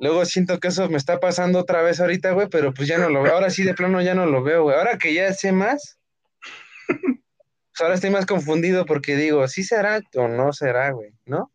[0.00, 3.10] Luego siento que eso me está pasando otra vez ahorita, güey, pero pues ya no
[3.10, 3.34] lo veo.
[3.34, 4.76] Ahora sí, de plano ya no lo veo, güey.
[4.76, 6.00] Ahora que ya sé más,
[6.88, 11.12] pues ahora estoy más confundido porque digo, ¿sí será o no será, güey?
[11.26, 11.52] ¿No?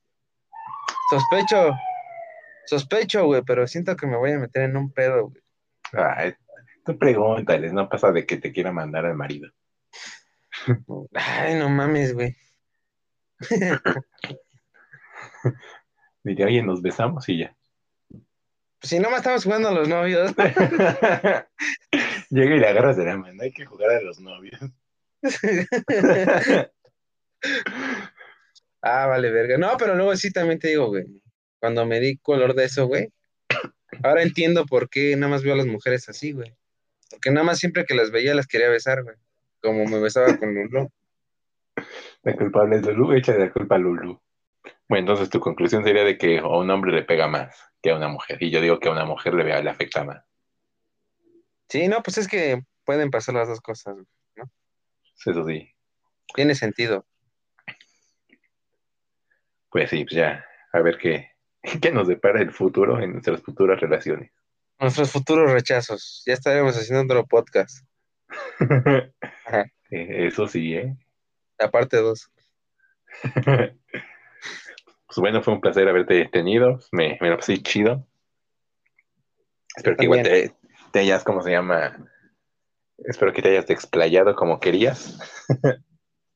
[1.10, 1.74] Sospecho,
[2.68, 5.42] sospecho, güey, pero siento que me voy a meter en un pedo, güey.
[5.94, 6.36] Ay,
[6.86, 9.50] tú pregúntales, no pasa de que te quiera mandar al marido.
[11.16, 12.36] Ay, no mames, güey.
[16.24, 17.56] Diría, oye, nos besamos y ya.
[18.86, 20.32] Si no me estamos jugando a los novios.
[22.30, 24.60] Llega y le agarras de la mano, hay que jugar a los novios.
[28.88, 29.58] Ah, vale, verga.
[29.58, 31.06] No, pero luego sí también te digo, güey.
[31.60, 33.12] cuando me di color de eso, güey.
[34.04, 36.54] Ahora entiendo por qué nada más veo a las mujeres así, güey.
[37.10, 39.16] Porque nada más siempre que las veía las quería besar, güey.
[39.60, 40.92] Como me besaba con Lulu.
[42.22, 44.22] La culpable es Lulu, echa la culpa a Lulu.
[44.88, 47.56] Bueno, entonces tu conclusión sería de que a un hombre le pega más
[47.86, 48.42] que a una mujer.
[48.42, 50.26] Y yo digo que a una mujer le, le afecta más.
[51.70, 53.96] Sí, no, pues es que pueden pasar las dos cosas,
[54.36, 54.50] ¿no?
[55.24, 55.72] Eso sí.
[56.34, 57.06] Tiene sentido.
[59.70, 60.44] Pues sí, pues ya.
[60.74, 61.30] A ver qué,
[61.82, 64.32] qué nos depara el futuro en nuestras futuras relaciones.
[64.80, 66.24] Nuestros futuros rechazos.
[66.26, 67.86] Ya estaremos haciendo otro podcast.
[69.92, 70.98] Eh, Eso sí, ¿eh?
[71.60, 72.32] La parte 2.
[75.16, 76.82] Pues bueno, fue un placer haberte tenido.
[76.92, 78.06] Me, me lo pasé chido.
[79.74, 80.54] Espero que igual te,
[80.92, 82.06] te hayas, ¿cómo se llama?
[82.98, 85.18] Espero que te hayas explayado como querías.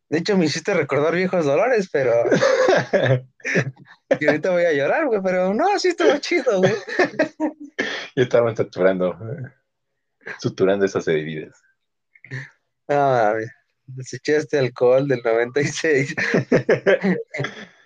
[0.07, 2.13] De hecho, me hiciste recordar viejos dolores, pero.
[4.17, 6.73] y ahorita voy a llorar, güey, pero no, sí estuvo chido, güey.
[8.15, 9.19] Yo estaba suturando,
[10.39, 11.61] suturando esas heridas.
[12.87, 13.51] Mames.
[13.87, 16.15] Desechaste alcohol del 96.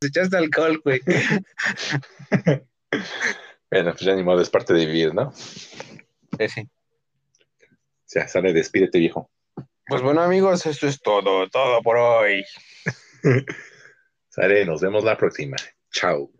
[0.00, 1.00] Desechaste alcohol, güey.
[3.70, 5.32] Bueno, pues ya ni modo, es parte de vivir, ¿no?
[5.32, 6.60] Sí, sí.
[6.62, 9.30] O sea, sale, despídete, viejo.
[9.86, 12.44] Pues bueno, amigos, esto es todo, todo por hoy.
[14.28, 15.56] Sale, nos vemos la próxima.
[15.92, 16.32] Chao.